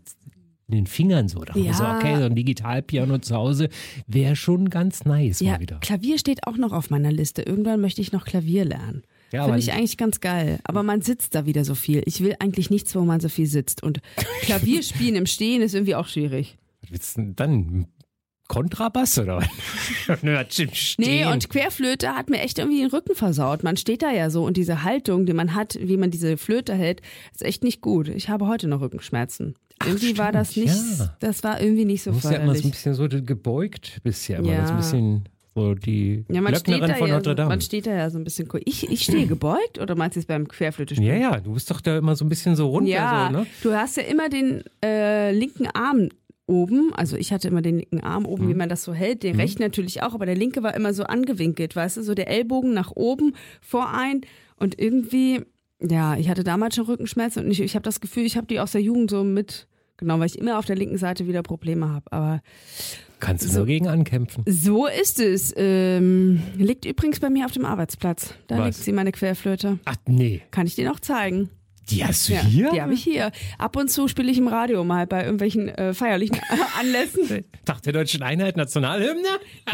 [0.68, 1.40] in den Fingern so.
[1.40, 1.96] Da ich so, Ja.
[1.98, 3.68] okay, so ein Digitalpiano zu Hause
[4.06, 5.78] wäre schon ganz nice ja, mal wieder.
[5.80, 7.42] Klavier steht auch noch auf meiner Liste.
[7.42, 9.02] Irgendwann möchte ich noch Klavier lernen.
[9.32, 10.60] Ja, Finde ich eigentlich ganz geil.
[10.64, 12.02] Aber man sitzt da wieder so viel.
[12.06, 13.82] Ich will eigentlich nichts, wo man so viel sitzt.
[13.82, 14.00] Und
[14.42, 16.56] Klavier spielen im Stehen ist irgendwie auch schwierig.
[16.82, 17.86] Was willst du denn dann?
[18.46, 19.46] Kontrabass oder was?
[20.52, 23.64] Stimmt, Nee, und Querflöte hat mir echt irgendwie den Rücken versaut.
[23.64, 26.74] Man steht da ja so und diese Haltung, die man hat, wie man diese Flöte
[26.74, 27.00] hält,
[27.32, 28.08] ist echt nicht gut.
[28.08, 29.54] Ich habe heute noch Rückenschmerzen.
[29.82, 31.16] irgendwie war das stimmt, nicht, ja.
[31.20, 32.72] das war irgendwie nicht so Du musst ja immer so ein förderlich.
[32.72, 34.42] bisschen so gebeugt bist ja.
[34.42, 37.34] Das ist ein bisschen so die Ja, man steht, Glöcknerin da von ja Notre so,
[37.34, 37.48] Dame.
[37.48, 38.60] man steht da ja so ein bisschen cool.
[38.64, 41.08] Ich, ich stehe gebeugt oder meinst du es beim Querflöte spielen?
[41.10, 42.90] ja, ja, du bist doch da immer so ein bisschen so runter.
[42.90, 43.46] Ja, So, ne?
[43.62, 46.08] du hast ja immer den äh, linken Arm
[46.46, 48.48] oben, also ich hatte immer den linken Arm oben, Mhm.
[48.50, 51.04] wie man das so hält, den rechten natürlich auch, aber der linke war immer so
[51.04, 54.20] angewinkelt, weißt du, so der Ellbogen nach oben, vorein
[54.56, 55.40] und irgendwie,
[55.80, 58.60] ja, ich hatte damals schon Rückenschmerzen und ich, ich habe das Gefühl, ich habe die
[58.60, 61.88] aus der Jugend so mit, genau, weil ich immer auf der linken Seite wieder Probleme
[61.88, 62.40] habe, aber
[63.20, 63.58] Kannst du So.
[63.58, 64.44] nur gegen ankämpfen.
[64.46, 65.54] so ist es.
[65.56, 68.34] Ähm, liegt übrigens bei mir auf dem Arbeitsplatz.
[68.48, 68.64] Da Was?
[68.66, 69.78] liegt sie, meine Querflöte.
[69.86, 71.48] Ach nee, Kann ich dir noch zeigen?
[71.90, 72.70] die hast du Ja, hier?
[72.72, 73.30] Die habe ich hier.
[73.58, 76.38] Ab und zu spiele ich im Radio mal bei irgendwelchen äh, feierlichen
[76.80, 77.44] Anlässen.
[77.66, 79.28] Tag der Deutschen Einheit, Nationalhymne?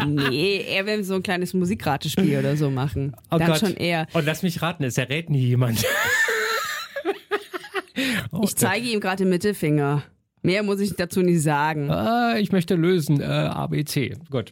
[0.07, 3.15] Nee, eher wenn wir so ein kleines Musikratespiel oder so machen.
[3.31, 3.59] Oh Dann Gott.
[3.59, 4.07] schon eher.
[4.11, 5.85] Und lass mich raten, es errät nie jemand.
[8.31, 10.03] oh, Ich zeige ihm gerade den Mittelfinger.
[10.43, 11.91] Mehr muss ich dazu nicht sagen.
[11.91, 13.21] Ah, ich möchte lösen.
[13.21, 14.15] Äh, ABC.
[14.31, 14.51] Gut.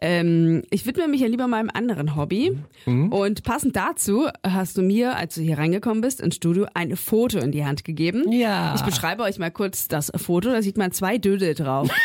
[0.00, 2.58] Ähm, ich widme mich ja lieber meinem anderen Hobby.
[2.86, 7.38] Und passend dazu hast du mir, als du hier reingekommen bist, ins Studio, ein Foto
[7.38, 8.30] in die Hand gegeben.
[8.32, 8.74] Ja.
[8.76, 10.50] Ich beschreibe euch mal kurz das Foto.
[10.50, 11.88] Da sieht man zwei Dödel drauf.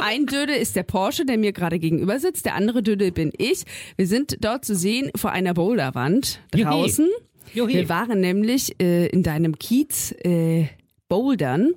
[0.00, 2.46] Ein Dödel ist der Porsche, der mir gerade gegenüber sitzt.
[2.46, 3.64] Der andere Dödel bin ich.
[3.96, 7.04] Wir sind dort zu sehen vor einer Boulderwand draußen.
[7.06, 7.31] Juhi.
[7.54, 10.68] Wir waren nämlich äh, in deinem Kiez äh,
[11.08, 11.72] bouldern.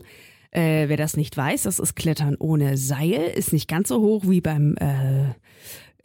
[0.52, 3.32] Äh, wer das nicht weiß, das ist Klettern ohne Seil.
[3.36, 5.34] Ist nicht ganz so hoch wie beim äh,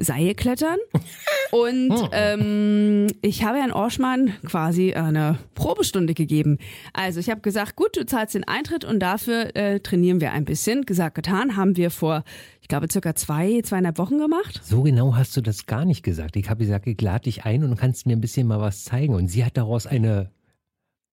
[0.00, 0.78] Seil klettern.
[1.52, 6.58] Und ähm, ich habe Herrn Orschmann quasi eine Probestunde gegeben.
[6.92, 10.44] Also ich habe gesagt, gut, du zahlst den Eintritt und dafür äh, trainieren wir ein
[10.44, 10.86] bisschen.
[10.86, 12.24] Gesagt, getan, haben wir vor,
[12.70, 14.60] glaube, circa zwei, zweieinhalb Wochen gemacht.
[14.64, 16.36] So genau hast du das gar nicht gesagt.
[16.36, 18.84] Ich habe gesagt, ich lade dich ein und du kannst mir ein bisschen mal was
[18.84, 19.14] zeigen.
[19.14, 20.30] Und sie hat daraus eine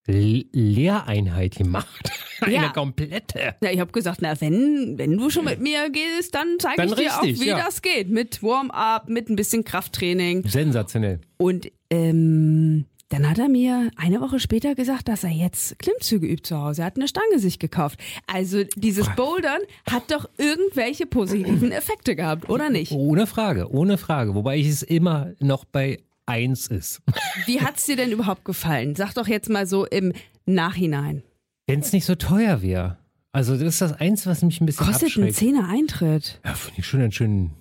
[0.08, 2.12] Lehreinheit gemacht.
[2.40, 2.70] Eine Ja.
[2.70, 3.56] komplette.
[3.64, 6.94] Ja, ich habe gesagt, na, wenn, wenn du schon mit mir gehst, dann zeige ich
[6.94, 7.58] dir auch, richtig, wie ja.
[7.58, 8.10] das geht.
[8.12, 10.48] Mit Warm-up, mit ein bisschen Krafttraining.
[10.48, 11.20] Sensationell.
[11.38, 16.44] Und ähm, dann hat er mir eine Woche später gesagt, dass er jetzt Klimmzüge übt
[16.44, 16.82] zu Hause.
[16.82, 18.00] Er hat eine Stange sich gekauft.
[18.28, 22.92] Also dieses Bouldern hat doch irgendwelche positiven Effekte gehabt, oder nicht?
[22.92, 24.36] Ohne Frage, ohne Frage.
[24.36, 27.02] Wobei ich es immer noch bei eins ist.
[27.46, 28.96] Wie hat's dir denn überhaupt gefallen?
[28.96, 30.12] Sag doch jetzt mal so im
[30.46, 31.24] Nachhinein.
[31.66, 32.98] Wenn es nicht so teuer wäre.
[33.32, 35.36] Also das ist das Eins, was mich ein bisschen Kostet ein abschreckt.
[35.36, 36.42] Zehner Eintritt.
[36.44, 37.52] Ja, finde ich schon einen schönen...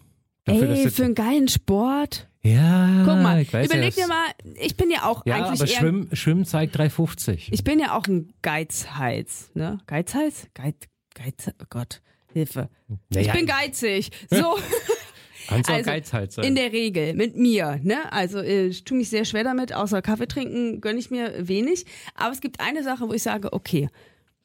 [0.47, 2.29] Dafür, Ey, für einen geilen Sport.
[2.43, 4.25] ja, Guck mal, ich weiß überleg dir mal,
[4.61, 7.49] ich bin ja auch Ja, eigentlich aber eher Schwimmen, Schwimmen zeigt 3,50.
[7.51, 9.79] Ich bin ja auch ein Geizhals, ne?
[9.87, 10.47] Geizhals?
[10.55, 10.77] Geiz,
[11.15, 12.01] Geiz, oh Gott,
[12.33, 12.69] Hilfe.
[13.11, 14.11] Ich Naja, bin geizig.
[14.31, 14.57] So,
[15.49, 16.45] Kannst auch also, Geizhals sein.
[16.45, 18.13] in der Regel, mit mir, ne?
[18.13, 21.87] Also, äh, ich tue mich sehr schwer damit, außer Kaffee trinken gönne ich mir wenig.
[22.15, 23.89] Aber es gibt eine Sache, wo ich sage, okay,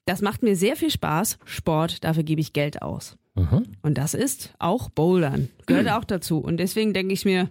[0.06, 3.18] das macht mir sehr viel Spaß, Sport, dafür gebe ich Geld aus.
[3.36, 3.64] Mhm.
[3.82, 6.40] Und das ist auch Bouldern, gehört auch dazu.
[6.40, 7.50] Und deswegen denke ich mir,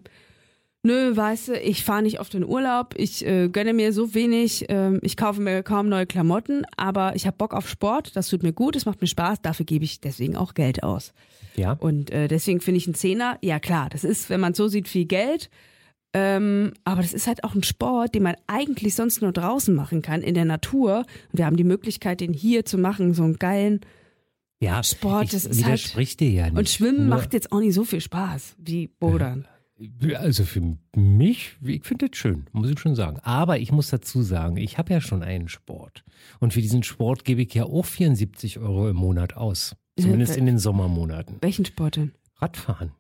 [0.83, 4.67] nö, weißt du, ich fahre nicht oft in Urlaub, ich äh, gönne mir so wenig,
[4.69, 8.43] ähm, ich kaufe mir kaum neue Klamotten, aber ich habe Bock auf Sport, das tut
[8.43, 11.13] mir gut, es macht mir Spaß, dafür gebe ich deswegen auch Geld aus.
[11.57, 11.73] Ja.
[11.73, 14.89] Und äh, deswegen finde ich einen Zehner, ja klar, das ist, wenn man so sieht,
[14.89, 15.51] viel Geld.
[16.13, 20.03] Ähm, aber das ist halt auch ein Sport, den man eigentlich sonst nur draußen machen
[20.03, 21.05] kann, in der Natur.
[21.31, 23.81] Und wir haben die Möglichkeit, den hier zu machen, so einen geilen.
[24.61, 26.59] Ja, Sport, ich das ist halt- widerspricht dir ja nicht.
[26.59, 29.47] Und Schwimmen Nur- macht jetzt auch nicht so viel Spaß wie Bouldern.
[30.17, 33.19] Also für mich, ich finde das schön, muss ich schon sagen.
[33.23, 36.05] Aber ich muss dazu sagen, ich habe ja schon einen Sport.
[36.39, 39.75] Und für diesen Sport gebe ich ja auch 74 Euro im Monat aus.
[39.99, 41.37] Zumindest in den Sommermonaten.
[41.41, 42.13] Welchen Sport denn?
[42.37, 42.93] Radfahren.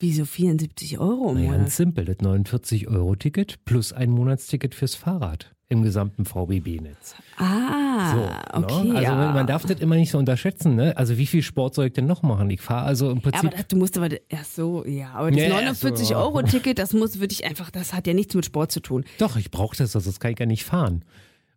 [0.00, 1.58] Wieso 74 Euro im Monat?
[1.58, 2.04] ganz simpel.
[2.04, 7.14] Das 49-Euro-Ticket plus ein Monatsticket fürs Fahrrad im gesamten VBB-Netz.
[7.36, 8.12] Ah,
[8.52, 8.88] So, okay.
[8.88, 8.94] ne?
[8.96, 9.32] Also ja.
[9.32, 10.76] man darf das immer nicht so unterschätzen.
[10.76, 10.96] Ne?
[10.96, 12.48] Also wie viel Sport soll ich denn noch machen?
[12.50, 13.40] Ich fahre also im Ja, Prinzip...
[13.44, 15.88] aber das, du musst aber, ach so, ja, aber das Ja, so.
[15.88, 19.04] 49-Euro-Ticket, das muss wirklich einfach, das hat ja nichts mit Sport zu tun.
[19.18, 21.04] Doch, ich brauche das, sonst kann ich ja nicht fahren.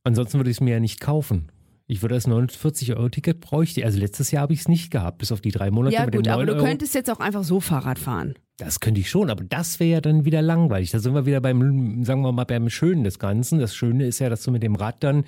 [0.04, 1.50] Ansonsten würde ich es mir ja nicht kaufen.
[1.88, 3.84] Ich würde das 49-Euro-Ticket bräuchte.
[3.86, 6.14] Also letztes Jahr habe ich es nicht gehabt, bis auf die drei Monate Ja mit
[6.14, 6.66] dem gut, aber 9 du Euro.
[6.66, 8.34] könntest jetzt auch einfach so Fahrrad fahren.
[8.64, 10.92] Das könnte ich schon, aber das wäre ja dann wieder langweilig.
[10.92, 13.60] Da sind wir wieder beim, sagen wir mal, beim Schönen des Ganzen.
[13.60, 15.24] Das Schöne ist ja, dass du mit dem Rad dann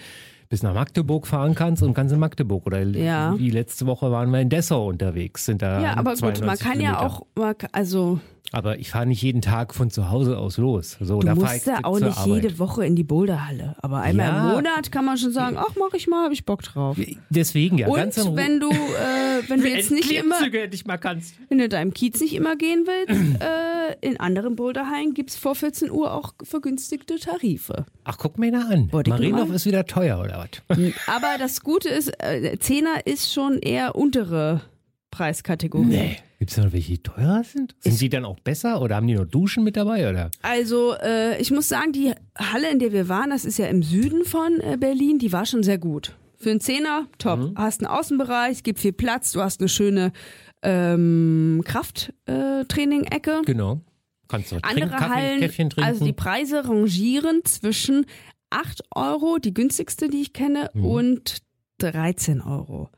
[0.49, 2.67] bis nach Magdeburg fahren kannst und kannst in Magdeburg.
[2.67, 3.33] Oder Ja.
[3.39, 5.45] wie letzte Woche waren wir in Dessau unterwegs.
[5.45, 7.01] Sind da ja, aber gut, man 92 kann ja Kilometer.
[7.05, 8.19] auch, man kann- also
[8.51, 10.97] Aber ich fahre nicht jeden Tag von zu Hause aus los.
[11.01, 12.43] So, du da musst ich ja auch nicht Arbeit.
[12.43, 13.75] jede Woche in die Boulderhalle.
[13.81, 14.49] Aber einmal Ja.
[14.49, 16.95] im Monat kann man schon sagen, ach, mach ich mal, hab ich Bock drauf.
[17.31, 18.35] Deswegen ja, ganz Und Ruhe.
[18.37, 21.33] wenn du, äh, wenn du jetzt nicht immer, endlich mal kannst.
[21.49, 25.89] wenn du deinem Kiez nicht immer gehen willst, äh, in anderen Boulderhallen gibt's vor 14
[25.89, 27.85] Uhr auch vergünstigte Tarife.
[28.03, 28.89] Ach, guck mir da an.
[28.91, 30.77] Marienhof ist wieder teuer, oder was?
[31.07, 34.61] Aber das Gute ist, äh, Zehner ist schon eher untere
[35.09, 35.85] Preiskategorie.
[35.85, 36.17] Nee.
[36.43, 37.73] Gibt es noch welche, die teurer sind?
[37.79, 40.09] Sind die dann auch besser oder haben die noch Duschen mit dabei?
[40.09, 40.29] Oder?
[40.41, 43.81] Also äh, ich muss sagen, die Halle, in der wir waren, das ist ja im
[43.81, 46.17] Süden von äh, Berlin, die war schon sehr gut.
[46.35, 47.39] Für einen Zehner, top.
[47.39, 47.53] Mhm.
[47.55, 50.11] Hast einen Außenbereich, es gibt viel Platz, du hast eine schöne
[50.63, 53.43] ähm, Krafttraining-Ecke.
[53.45, 53.79] Genau.
[54.27, 55.89] Kannst du Andere trinken, Kaffee, Hallen, Käffchen trinken.
[55.89, 58.05] also die Preise rangieren zwischen
[58.49, 60.85] 8 Euro, die günstigste, die ich kenne, Mhm.
[60.85, 61.37] und
[61.77, 62.89] 13 Euro.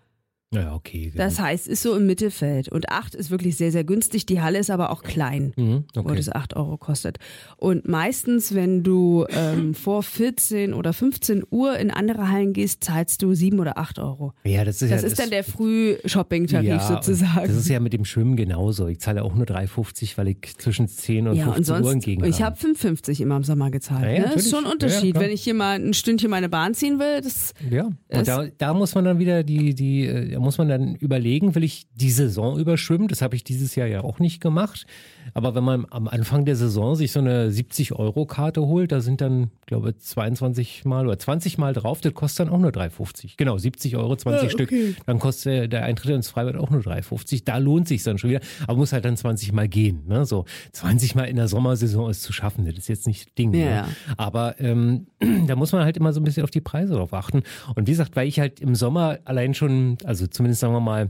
[0.55, 1.11] Ja, okay.
[1.15, 2.69] Das heißt, ist so im Mittelfeld.
[2.69, 4.25] Und 8 ist wirklich sehr, sehr günstig.
[4.25, 5.53] Die Halle ist aber auch klein.
[5.55, 6.15] mhm, wo okay.
[6.17, 7.17] das 8 Euro kostet.
[7.57, 13.21] Und meistens, wenn du ähm, vor 14 oder 15 Uhr in andere Hallen gehst, zahlst
[13.21, 14.33] du 7 oder 8 Euro.
[14.43, 17.47] Ja, das ist Das ja ist dann der Früh-Shopping-Tarif ja, sozusagen.
[17.47, 18.87] Das ist ja mit dem Schwimmen genauso.
[18.87, 21.93] Ich zahle auch nur 3,50, weil ich zwischen 10 und ja, 15 und sonst, Uhr
[21.93, 24.03] entgegen ich habe 5,50 immer im Sommer gezahlt.
[24.03, 24.31] Ja, ja, ne?
[24.33, 25.15] Das ist schon ein Unterschied.
[25.15, 28.73] Wenn ich hier mal ein Stündchen meine Bahn ziehen will, das Ja, und da, da
[28.73, 32.57] muss man dann wieder die, die, äh, muss man dann überlegen, will ich die Saison
[32.57, 33.07] überschwimmen?
[33.09, 34.85] Das habe ich dieses Jahr ja auch nicht gemacht.
[35.33, 39.49] Aber wenn man am Anfang der Saison sich so eine 70-Euro-Karte holt, da sind dann,
[39.65, 43.33] glaube ich, 22 Mal oder 20 Mal drauf, das kostet dann auch nur 3,50.
[43.37, 44.69] Genau, 70 Euro, 20 Ah, Stück.
[44.69, 44.95] okay.
[45.05, 47.43] Dann kostet der, Eintritt ins Freibad auch nur 3,50.
[47.45, 48.41] Da lohnt sich dann schon wieder.
[48.67, 50.03] Aber muss halt dann 20 Mal gehen.
[50.07, 50.25] Ne?
[50.25, 52.65] So 20 Mal in der Sommersaison ist zu schaffen.
[52.65, 53.53] Das ist jetzt nicht das Ding.
[53.53, 53.71] Ja, ne?
[53.71, 53.87] ja.
[54.17, 55.07] Aber ähm,
[55.47, 57.43] da muss man halt immer so ein bisschen auf die Preise drauf achten.
[57.75, 61.09] Und wie gesagt, weil ich halt im Sommer allein schon, also zumindest sagen wir mal,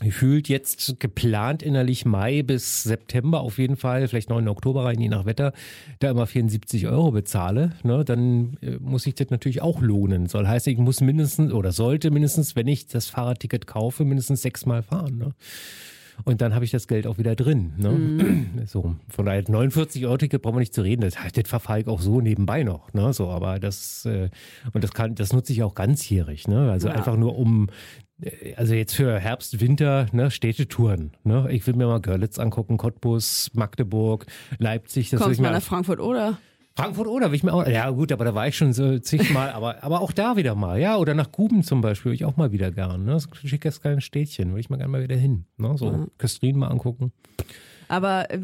[0.00, 4.48] gefühlt jetzt geplant innerlich Mai bis September auf jeden Fall, vielleicht 9.
[4.48, 5.52] Oktober rein, je nach Wetter,
[6.00, 10.26] da immer 74 Euro bezahle, ne, dann äh, muss ich das natürlich auch lohnen.
[10.26, 14.82] Soll heißen, ich muss mindestens oder sollte mindestens, wenn ich das Fahrradticket kaufe, mindestens sechsmal
[14.82, 15.16] fahren.
[15.16, 15.32] Ne?
[16.24, 17.72] Und dann habe ich das Geld auch wieder drin.
[17.76, 17.90] Ne?
[17.90, 18.46] Mhm.
[18.66, 21.02] So, von daher 49 Euro Ticket brauchen wir nicht zu reden.
[21.02, 22.92] Das, das verfahre ich auch so nebenbei noch.
[22.92, 23.12] Ne?
[23.12, 24.28] So, aber das äh,
[24.72, 26.46] und das kann, das nutze ich auch ganzjährig.
[26.46, 26.70] Ne?
[26.70, 26.94] Also Ja.
[26.94, 27.68] einfach nur um
[28.56, 31.12] also jetzt für Herbst, Winter, ne, Städtetouren.
[31.24, 31.48] Ne?
[31.50, 34.26] Ich will mir mal Görlitz angucken, Cottbus, Magdeburg,
[34.58, 35.10] Leipzig.
[35.10, 36.38] Das Kommst mal nach Frankfurt oder?
[36.76, 37.66] Frankfurt oder will ich mir auch.
[37.66, 40.80] Ja gut, aber da war ich schon so zigmal, aber aber auch da wieder mal,
[40.80, 40.96] ja.
[40.96, 43.04] Oder nach Guben zum Beispiel, will ich auch mal wieder gern.
[43.04, 43.18] Ne?
[43.20, 45.46] So ein schickes kleines Städtchen, will ich mal gerne mal wieder hin.
[45.56, 45.76] Ne?
[45.78, 47.12] So Köstrin mal angucken.
[47.86, 48.40] Aber äh,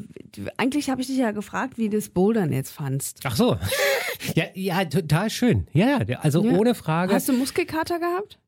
[0.58, 3.20] eigentlich habe ich dich ja gefragt, wie du das Bouldern jetzt fandst.
[3.24, 3.56] Ach so.
[4.34, 5.66] ja, ja, total schön.
[5.72, 6.52] Ja, ja, also Ja.
[6.52, 7.14] ohne Frage.
[7.14, 8.38] Hast du Muskelkater gehabt?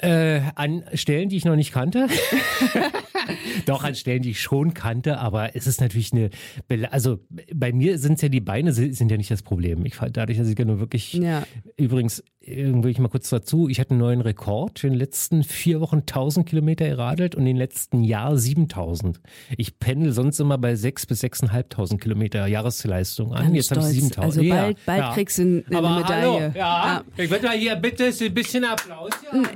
[0.00, 2.08] Äh, an Stellen, die ich noch nicht kannte.
[3.66, 6.30] Doch, an Stellen, die ich schon kannte, aber es ist natürlich eine.
[6.68, 7.20] Bela also
[7.54, 9.84] bei mir sind es ja die Beine, si- sind ja nicht das Problem.
[9.86, 11.14] Ich fand dadurch, dass ich ja nur wirklich.
[11.14, 11.44] Ja.
[11.76, 13.68] Übrigens, will ich mal kurz dazu.
[13.68, 14.84] Ich hatte einen neuen Rekord.
[14.84, 19.20] In den letzten vier Wochen 1000 Kilometer geradelt und in den letzten Jahr 7000.
[19.56, 23.44] Ich pendel sonst immer bei 6 bis 6.500 Kilometer Jahresleistung an.
[23.44, 24.02] Ganz Jetzt habe ich stolz.
[24.14, 24.24] 7000.
[24.24, 25.12] Also Ja, bald, bald ja.
[25.14, 26.32] kriegst du eine Aber Medaille.
[26.32, 27.02] hallo, ja.
[27.16, 29.10] Ich würde mal hier bitte ein bisschen Applaus.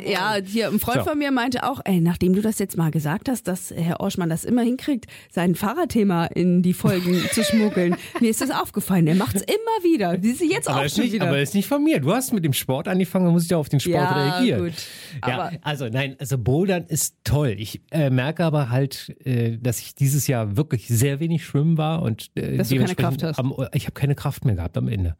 [0.04, 0.36] Ja.
[0.38, 1.10] Ja, hier ein Freund So.
[1.10, 4.28] von mir meinte auch, ey, nachdem du das jetzt mal gesagt hast, dass Herr Orschmann
[4.30, 7.96] das immer hinkriegt, sein Fahrradthema in die Folgen zu schmuggeln.
[8.20, 9.06] Mir ist das aufgefallen.
[9.06, 10.16] Er macht's immer wieder.
[10.18, 11.26] Jetzt Aber auch schon nicht, wieder.
[11.28, 12.00] aber ist nicht von mir.
[12.00, 14.64] Du hast mit dem Sport angefangen, da muss ich ja auf den Sport Ja, reagieren.
[14.66, 14.74] gut.
[15.26, 17.56] Ja, also nein, also Bouldern ist toll.
[17.58, 22.02] Ich äh, merke aber halt, äh, dass ich dieses Jahr wirklich sehr wenig schwimmen war
[22.02, 23.38] und äh, Dass du keine Kraft hast.
[23.38, 25.16] Am, ich habe keine Kraft mehr gehabt am Ende.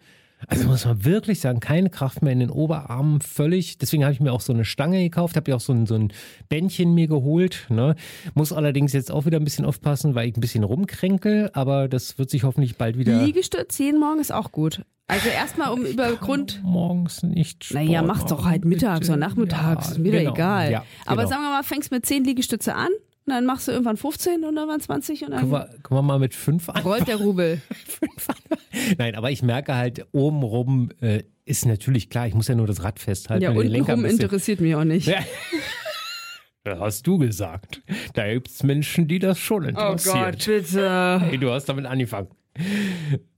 [0.46, 3.79] Also muss man wirklich sagen, keine Kraft mehr in den Oberarmen, völlig.
[3.79, 5.96] Deswegen habe ich mir auch so eine Stange gekauft, habe ja auch so ein, so
[5.96, 6.12] ein
[6.48, 7.66] Bändchen mir geholt.
[7.70, 7.96] Ne?
[8.35, 12.18] Muss allerdings jetzt auch wieder ein bisschen aufpassen, weil ich ein bisschen rumkränkel, aber das
[12.18, 14.83] wird sich hoffentlich bald wieder Liegestütz jeden Morgen ist auch gut.
[15.11, 16.61] Also erstmal um über Grund.
[16.62, 19.12] morgens nicht Sport Naja, mach's doch halt mittags bitte.
[19.12, 20.33] oder nachmittags, Ja, ist mir genau.
[20.35, 20.70] egal.
[20.70, 21.29] Ja, Aber genau.
[21.31, 22.90] sagen wir mal, fängst mit 10 Liegestütze an,
[23.30, 26.02] und dann machst du irgendwann 15 und irgendwann 20 und Können dann wir, können wir
[26.02, 26.82] mal mit fünf an?
[26.82, 27.60] rollt der Rubel.
[28.98, 32.82] Nein, aber ich merke halt, obenrum äh, ist natürlich klar, ich muss ja nur das
[32.82, 33.42] Rad festhalten.
[33.44, 35.06] Ja, und den Lenker ein untenrum interessiert mich auch nicht.
[35.06, 35.18] Ja.
[36.64, 37.80] Das hast du gesagt.
[38.12, 40.14] Da gibt es Menschen, die das schon Oh interessiert.
[40.14, 41.20] Gott, bitte.
[41.20, 42.28] Hey, du hast damit angefangen.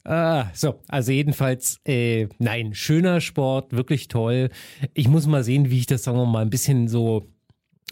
[0.03, 4.48] Ah, so, also jedenfalls, äh, nein, schöner Sport, wirklich toll.
[4.94, 7.29] Ich muss mal sehen, wie ich das, sagen wir mal, ein bisschen so,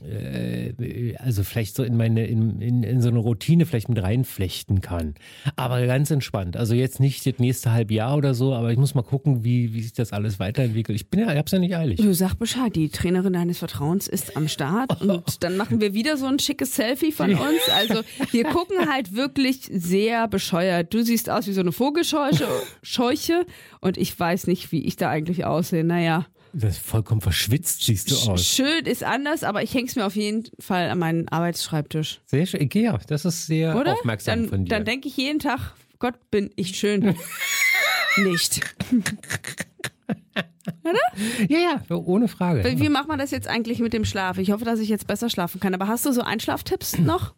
[0.05, 4.81] äh, also vielleicht so in meine, in, in, in so eine Routine vielleicht mit reinflechten
[4.81, 5.15] kann.
[5.57, 6.57] Aber ganz entspannt.
[6.57, 9.83] Also jetzt nicht das nächste Halbjahr oder so, aber ich muss mal gucken, wie, wie
[9.83, 10.97] sich das alles weiterentwickelt.
[10.97, 12.01] Ich bin ja, ich hab's ja nicht eilig.
[12.01, 16.17] Du sag Bescheid, die Trainerin deines Vertrauens ist am Start und dann machen wir wieder
[16.17, 17.61] so ein schickes Selfie von uns.
[17.75, 20.95] Also wir gucken halt wirklich sehr bescheuert.
[20.95, 22.47] Du siehst aus wie so eine Vogelscheuche
[22.83, 23.47] Scheuche
[23.81, 25.85] und ich weiß nicht, wie ich da eigentlich aussehe.
[25.85, 28.45] Naja, Das ist vollkommen verschwitzt siehst du aus.
[28.45, 32.21] schön ist anders, aber ich häng's mir auf jeden Fall an meinen Arbeitsschreibtisch.
[32.27, 32.61] Sehr schön.
[32.63, 33.95] Ikea, das ist sehr Oder?
[33.95, 34.71] aufmerksam dann von dir.
[34.71, 37.15] dann denke ich jeden Tag, Gott, bin ich schön.
[38.25, 38.61] nicht.
[41.49, 42.65] ja, ja, ohne Frage.
[42.65, 44.39] Wie wie macht man das jetzt eigentlich mit dem Schlaf?
[44.39, 45.75] Ich hoffe, dass ich jetzt besser schlafen kann.
[45.75, 47.35] Aber hast du so Einschlaftipps noch?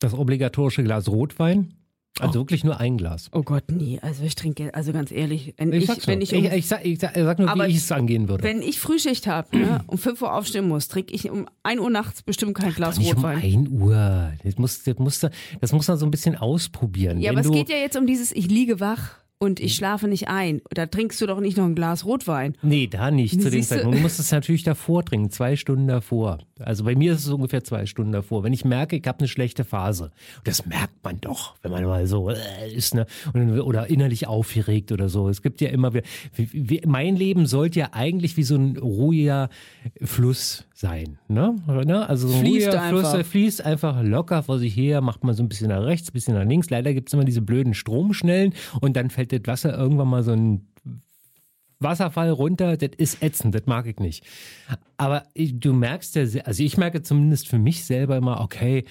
[0.00, 1.74] Das obligatorische Glas Rotwein.
[2.20, 3.28] Also wirklich nur ein Glas.
[3.32, 3.98] Oh Gott, nee.
[4.02, 6.84] Also ich trinke, also ganz ehrlich, wenn Ich, ich, wenn ich, um, ich, ich, sag,
[6.84, 8.42] ich, sag, nur, Aber wie ich es angehen würde.
[8.44, 11.90] wenn ich Frühschicht habe, ne, um 5 Uhr aufstehen muss, trinke ich um 1 Uhr
[11.90, 13.42] nachts bestimmt kein Glas Nicht um Rotwein.
[13.42, 14.32] 1 Uhr.
[14.44, 17.18] Das muss, das, muss, das muss man so ein bisschen ausprobieren.
[17.20, 20.08] ja, Wenn aber es geht ja jetzt um dieses, ich liege wach und ich schlafe
[20.08, 20.60] nicht ein.
[20.70, 22.56] Da trinkst du doch nicht noch ein Glas Rotwein.
[22.62, 23.62] Nee, da nicht zu dem?
[23.62, 23.98] Zeitpunkt.
[23.98, 26.38] Du musst es natürlich davor trinken, zwei Stunden davor.
[26.58, 28.42] Also bei mir ist es ungefähr zwei Stunden davor.
[28.42, 30.04] Wenn ich merke, ich habe eine schlechte Phase,
[30.38, 32.36] und das merkt man doch, wenn man mal so äh,
[32.72, 33.06] ist, ne?
[33.32, 35.28] Oder innerlich aufgeregt oder so.
[35.28, 36.02] Es gibt ja immer, wie,
[36.34, 39.50] wie, mein Leben sollte ja eigentlich wie so ein ruhiger
[40.02, 41.18] Fluss sein.
[41.28, 41.56] Ne?
[41.66, 42.08] ne?
[42.08, 43.14] Also so ein Fließt ruhiger Fluss, einfach.
[43.14, 46.12] der fließt einfach locker vor sich her, macht man so ein bisschen nach rechts, ein
[46.12, 46.70] bisschen nach links.
[46.70, 50.32] Leider gibt es immer diese blöden Stromschnellen und dann fällt das Wasser irgendwann mal so
[50.32, 50.68] ein
[51.80, 54.24] Wasserfall runter, das ist ätzend, das mag ich nicht.
[54.96, 58.84] Aber du merkst ja, also ich merke zumindest für mich selber immer, okay,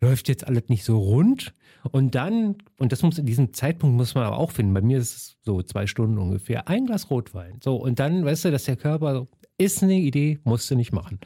[0.00, 1.54] läuft jetzt alles nicht so rund.
[1.90, 4.98] Und dann, und das muss in diesem Zeitpunkt muss man aber auch finden, bei mir
[4.98, 7.58] ist es so zwei Stunden ungefähr, ein Glas Rotwein.
[7.62, 9.26] So, und dann, weißt du, dass der Körper
[9.58, 11.20] Ist eine Idee, musst du nicht machen.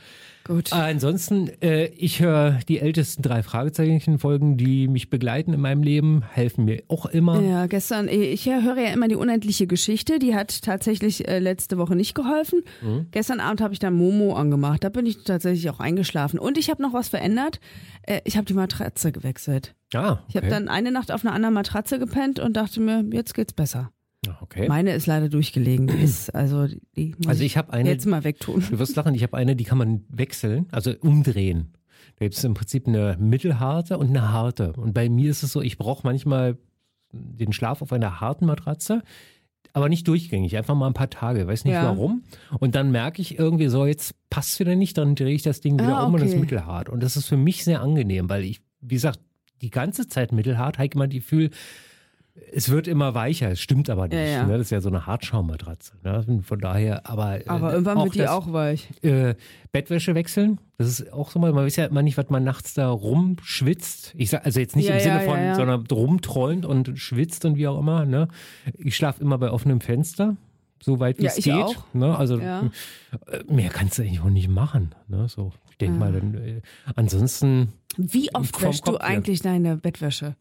[0.44, 0.72] Gut.
[0.72, 6.64] Ansonsten, äh, ich höre die ältesten drei Fragezeichen-Folgen, die mich begleiten in meinem Leben, helfen
[6.66, 7.40] mir auch immer.
[7.40, 11.96] Ja, gestern, ich höre ja immer die unendliche Geschichte, die hat tatsächlich äh, letzte Woche
[11.96, 12.62] nicht geholfen.
[12.82, 13.06] Mhm.
[13.10, 16.38] Gestern Abend habe ich dann Momo angemacht, da bin ich tatsächlich auch eingeschlafen.
[16.38, 17.58] Und ich habe noch was verändert,
[18.02, 19.74] äh, ich habe die Matratze gewechselt.
[19.94, 20.50] Ah, Ich habe okay.
[20.50, 23.90] dann eine Nacht auf einer anderen Matratze gepennt und dachte mir, jetzt geht's besser.
[24.40, 24.68] Okay.
[24.68, 28.24] Meine ist leider durchgelegen, die ist, also die muss Also ich habe eine, jetzt mal
[28.24, 28.62] wegtun.
[28.70, 31.72] du wirst lachen, ich habe eine, die kann man wechseln, also umdrehen.
[32.18, 34.72] Da gibt es im Prinzip eine mittelharte und eine harte.
[34.74, 36.56] Und bei mir ist es so, ich brauche manchmal
[37.12, 39.02] den Schlaf auf einer harten Matratze,
[39.72, 41.84] aber nicht durchgängig, einfach mal ein paar Tage, weiß nicht Ja.
[41.84, 42.22] warum.
[42.58, 45.74] Und dann merke ich irgendwie so, jetzt passt wieder nicht, dann drehe ich das Ding
[45.74, 46.40] wieder Ah, um und das ist okay.
[46.40, 46.88] mittelhart.
[46.88, 49.20] Und das ist für mich sehr angenehm, weil ich, wie gesagt,
[49.62, 51.50] die ganze Zeit mittelhart, habe ich immer die Gefühl,
[52.52, 54.16] es wird immer weicher, es stimmt aber nicht.
[54.18, 54.46] Ja, ja.
[54.46, 54.52] Ne?
[54.58, 55.92] Das ist ja so eine Hartschaummatratze.
[56.02, 56.42] Ne?
[56.42, 58.88] Von daher, aber, Aber äh, irgendwann wird die das- auch weich.
[59.02, 59.34] äh,
[59.72, 60.58] Bettwäsche wechseln.
[60.78, 64.14] Das ist auch so mal, man weiß ja immer nicht, was man nachts da rumschwitzt.
[64.16, 65.54] Ich sag, also jetzt nicht Ja, im Sinne ja, von, ja, ja.
[65.54, 68.04] sondern rumträumt und schwitzt und wie auch immer.
[68.04, 68.28] Ne?
[68.78, 70.36] Ich schlafe immer bei offenem Fenster,
[70.82, 71.52] so weit wie Ja, es geht.
[71.54, 71.84] auch.
[71.94, 72.16] Ne?
[72.16, 72.70] Also Ja.
[73.30, 74.94] äh, mehr kannst du eigentlich auch nicht machen.
[75.08, 75.28] Ne?
[75.28, 76.60] So, ich denke mal, dann, äh,
[76.94, 80.36] ansonsten Wie oft wäschst du eigentlich deine Bettwäsche?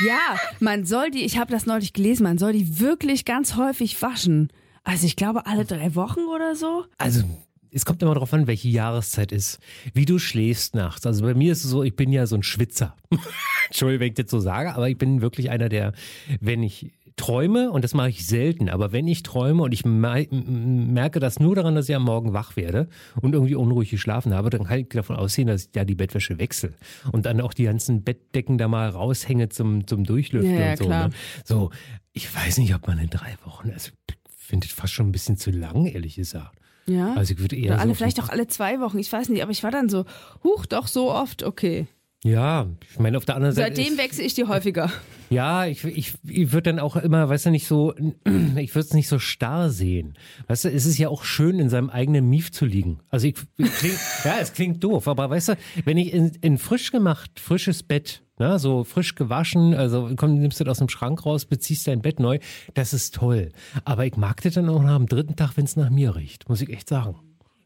[0.00, 4.00] Ja, man soll die, ich habe das neulich gelesen, man soll die wirklich ganz häufig
[4.02, 4.50] waschen.
[4.82, 6.84] Also ich glaube alle drei Wochen oder so.
[6.98, 7.22] Also,
[7.70, 9.58] es kommt immer darauf an, welche Jahreszeit ist,
[9.94, 11.06] wie du schläfst nachts.
[11.06, 12.94] Also bei mir ist es so, ich bin ja so ein Schwitzer.
[13.66, 15.92] Entschuldigung, wenn ich das so sage, aber ich bin wirklich einer, der,
[16.40, 21.20] wenn ich träume, und das mache ich selten, aber wenn ich träume und ich merke
[21.20, 22.88] das nur daran, dass ich am Morgen wach werde
[23.20, 26.38] und irgendwie unruhig geschlafen habe, dann kann ich davon ausgehen, dass ich da die Bettwäsche
[26.38, 26.74] wechsle
[27.12, 30.88] und dann auch die ganzen Bettdecken da mal raushänge zum, zum Durchlüften Ja, und so.
[30.88, 31.10] Ne?
[31.44, 31.70] So,
[32.12, 35.12] ich weiß nicht, ob man in drei Wochen, also ich finde das fast schon ein
[35.12, 36.58] bisschen zu lang, ehrlich gesagt.
[36.86, 37.14] Ja.
[37.14, 39.42] Also ich würde eher Oder alle, so vielleicht auch alle zwei Wochen, ich weiß nicht,
[39.42, 40.04] aber ich war dann so,
[40.42, 41.86] huch, doch so oft, okay.
[42.24, 44.90] Ja, ich meine auf der anderen Seite Seitdem wechsle ich die häufiger.
[45.30, 47.94] Ja, ich, ich, ich würde dann auch immer, weißt du, nicht so,
[48.56, 50.14] ich würde es nicht so starr sehen.
[50.48, 53.00] Weißt du, es ist ja auch schön, in seinem eigenen Mief zu liegen.
[53.08, 53.92] Also ich, ich kling,
[54.24, 58.22] ja, es klingt doof, aber weißt du, wenn ich in, in frisch gemacht, frisches Bett,
[58.38, 62.02] ne, so frisch gewaschen, also komm, nimmst du das aus dem Schrank raus, beziehst dein
[62.02, 62.38] Bett neu,
[62.74, 63.52] das ist toll.
[63.84, 66.48] Aber ich mag das dann auch nach dem dritten Tag, wenn es nach mir riecht,
[66.48, 67.16] muss ich echt sagen.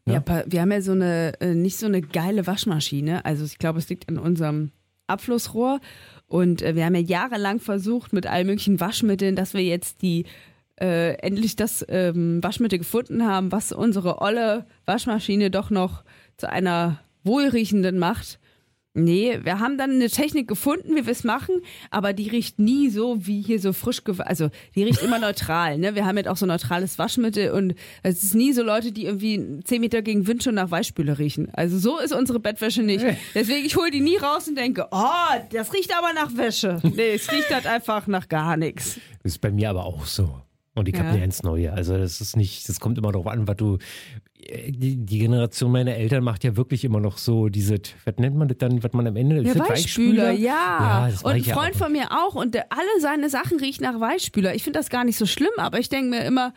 [0.05, 3.25] Ja, pa- wir haben ja so eine, äh, nicht so eine geile Waschmaschine.
[3.25, 4.71] Also ich glaube, es liegt an unserem
[5.05, 5.79] Abflussrohr.
[6.29, 10.25] Und äh, wir haben ja jahrelang versucht mit all möglichen Waschmitteln, dass wir jetzt die
[10.79, 16.03] äh, endlich das ähm, Waschmittel gefunden haben, was unsere olle Waschmaschine doch noch
[16.37, 18.38] zu einer wohlriechenden macht.
[19.03, 21.55] Nee, wir haben dann eine Technik gefunden, wie wir es machen,
[21.91, 25.77] aber die riecht nie so wie hier so frisch gewa- Also die riecht immer neutral,
[25.77, 25.95] ne?
[25.95, 29.59] Wir haben jetzt auch so neutrales Waschmittel und es ist nie so Leute, die irgendwie
[29.63, 31.49] 10 Meter gegen Wind schon nach Weichspüler riechen.
[31.53, 33.05] Also so ist unsere Bettwäsche nicht.
[33.35, 35.05] Deswegen, ich hole die nie raus und denke, oh,
[35.51, 36.79] das riecht aber nach Wäsche.
[36.83, 38.99] Nee, es riecht halt einfach nach gar nichts.
[39.23, 40.41] Ist bei mir aber auch so.
[40.75, 41.11] Und ich habe Ja.
[41.11, 41.73] eine ganz neue.
[41.73, 43.79] Also das ist nicht, das kommt immer darauf an, was du.
[44.39, 47.75] Die, die Generation meiner Eltern macht ja wirklich immer noch so diese,
[48.05, 49.43] was nennt man das dann, was man am Ende.
[49.43, 51.09] Das Weichspüler, ja.
[51.09, 53.99] ja und ein ja Freund von mir auch und der, alle seine Sachen riechen nach
[53.99, 54.55] Weichspüler.
[54.55, 56.53] Ich finde das gar nicht so schlimm, aber ich denke mir immer,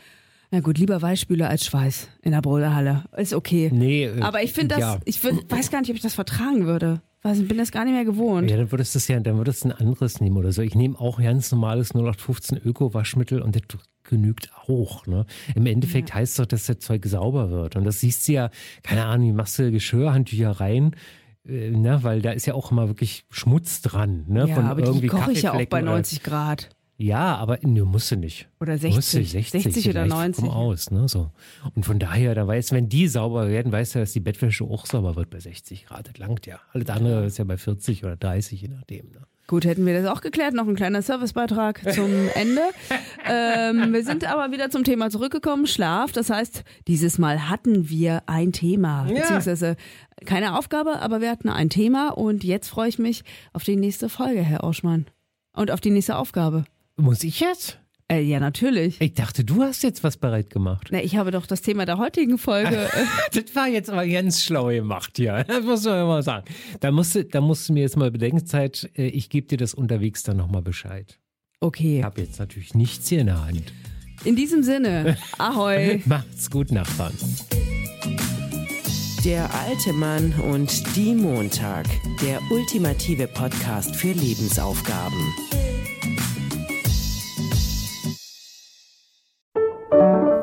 [0.53, 3.05] na gut, lieber Weichspüler als Schweiß in der Boulderhalle.
[3.17, 3.71] Ist okay.
[3.73, 4.99] Nee, äh, Aber ich finde das, ja.
[5.07, 7.01] ich würd, weiß gar nicht, ob ich das vertragen würde.
[7.23, 8.51] Weiß, ich bin das gar nicht mehr gewohnt.
[8.51, 10.61] Ja, dann würdest du ja, dann würdest du ein anderes nehmen oder so.
[10.61, 13.63] Ich nehme auch ganz normales 0815 Öko-Waschmittel und das
[14.03, 15.07] genügt auch.
[15.07, 15.25] Ne?
[15.55, 17.77] Im Endeffekt heißt es doch, dass das Zeug sauber wird.
[17.77, 18.51] Und das siehst du ja,
[18.83, 20.97] keine Ahnung, wie machst du Geschirrhandtücher rein,
[21.47, 22.03] äh, ne?
[22.03, 24.25] weil da ist ja auch immer wirklich Schmutz dran.
[24.27, 24.49] Ne?
[24.49, 26.71] Ja, Von aber die irgendwie koche ich ja auch bei Kaffeeflecken oder- 90 Grad.
[27.03, 28.49] Ja, aber ne, musst du nicht.
[28.61, 29.51] Oder Musst du 60.
[29.51, 30.45] 60 oder vielleicht 90.
[30.45, 31.31] Vom aus, ne, so.
[31.75, 34.87] Und von daher, da weißt, wenn die sauber werden, weißt du, dass die Bettwäsche auch
[34.87, 36.09] sauber wird bei 60 Grad.
[36.09, 36.61] Das langt ja.
[36.73, 39.07] Alles andere ist ja bei 40 oder 30, je nachdem.
[39.11, 39.23] Ne?
[39.49, 40.55] Gut, hätten wir das auch geklärt.
[40.55, 42.61] Noch ein kleiner Servicebeitrag zum Ende.
[43.29, 46.13] ähm, wir sind aber wieder zum Thema zurückgekommen, Schlaf.
[46.13, 49.15] Das heißt, dieses Mal hatten wir ein Thema, Ja.
[49.21, 49.77] beziehungsweise
[50.25, 54.09] keine Aufgabe, aber wir hatten ein Thema und jetzt freue ich mich auf die nächste
[54.09, 55.07] Folge, Herr Auschmann.
[55.55, 56.65] Und auf die nächste Aufgabe.
[56.97, 57.79] Muss ich jetzt?
[58.11, 59.01] Äh, ja, natürlich.
[59.01, 60.89] Ich dachte, du hast jetzt was bereit gemacht.
[60.91, 62.89] Na, ich habe doch das Thema der heutigen Folge.
[63.33, 65.45] Das war jetzt aber ganz schlau gemacht hier.
[65.45, 66.45] Das muss man immer sagen.
[66.81, 68.91] Da musst du, da musst du mir jetzt mal Bedenkzeit.
[68.97, 71.19] äh, Ich gebe dir das unterwegs dann nochmal Bescheid.
[71.55, 72.03] Ich Okay.
[72.03, 73.73] habe jetzt natürlich nichts hier in der Hand.
[74.25, 76.03] In diesem Sinne, ahoi.
[76.05, 77.15] Macht's gut, Nachbarn.
[79.25, 81.87] Der alte Mann und die Montag.
[82.21, 85.33] Der ultimative Podcast für Lebensaufgaben.